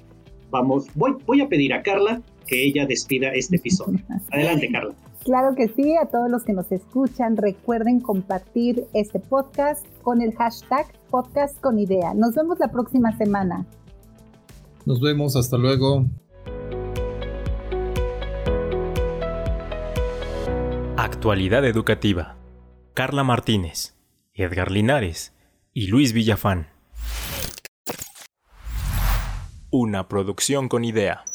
vamos, 0.50 0.88
voy, 0.96 1.14
voy 1.26 1.42
a 1.42 1.48
pedir 1.48 1.74
a 1.74 1.82
Carla 1.82 2.22
que 2.48 2.64
ella 2.64 2.86
despida 2.86 3.30
este 3.30 3.58
episodio. 3.58 4.00
Adelante, 4.32 4.70
Carla. 4.72 4.96
Claro 5.24 5.56
que 5.56 5.68
sí, 5.68 5.94
a 5.98 6.06
todos 6.06 6.32
los 6.32 6.46
que 6.46 6.54
nos 6.54 6.72
escuchan, 6.72 7.36
recuerden 7.36 8.00
compartir 8.00 8.86
este 8.94 9.20
podcast 9.20 9.86
con 10.02 10.22
el 10.22 10.34
hashtag 10.36 10.88
podcast 11.10 11.60
con 11.60 11.80
idea. 11.80 12.14
Nos 12.14 12.34
vemos 12.34 12.60
la 12.60 12.72
próxima 12.72 13.16
semana. 13.18 13.66
Nos 14.88 15.02
vemos, 15.02 15.36
hasta 15.36 15.58
luego. 15.58 16.06
Actualidad 20.96 21.66
educativa. 21.66 22.38
Carla 22.94 23.26
Martínez, 23.26 23.98
Edgar 24.34 24.72
Linares 24.72 25.34
y 25.74 25.88
Luis 25.88 26.14
Villafán. 26.14 26.70
Una 29.72 30.08
producción 30.08 30.70
con 30.70 30.86
idea. 30.86 31.26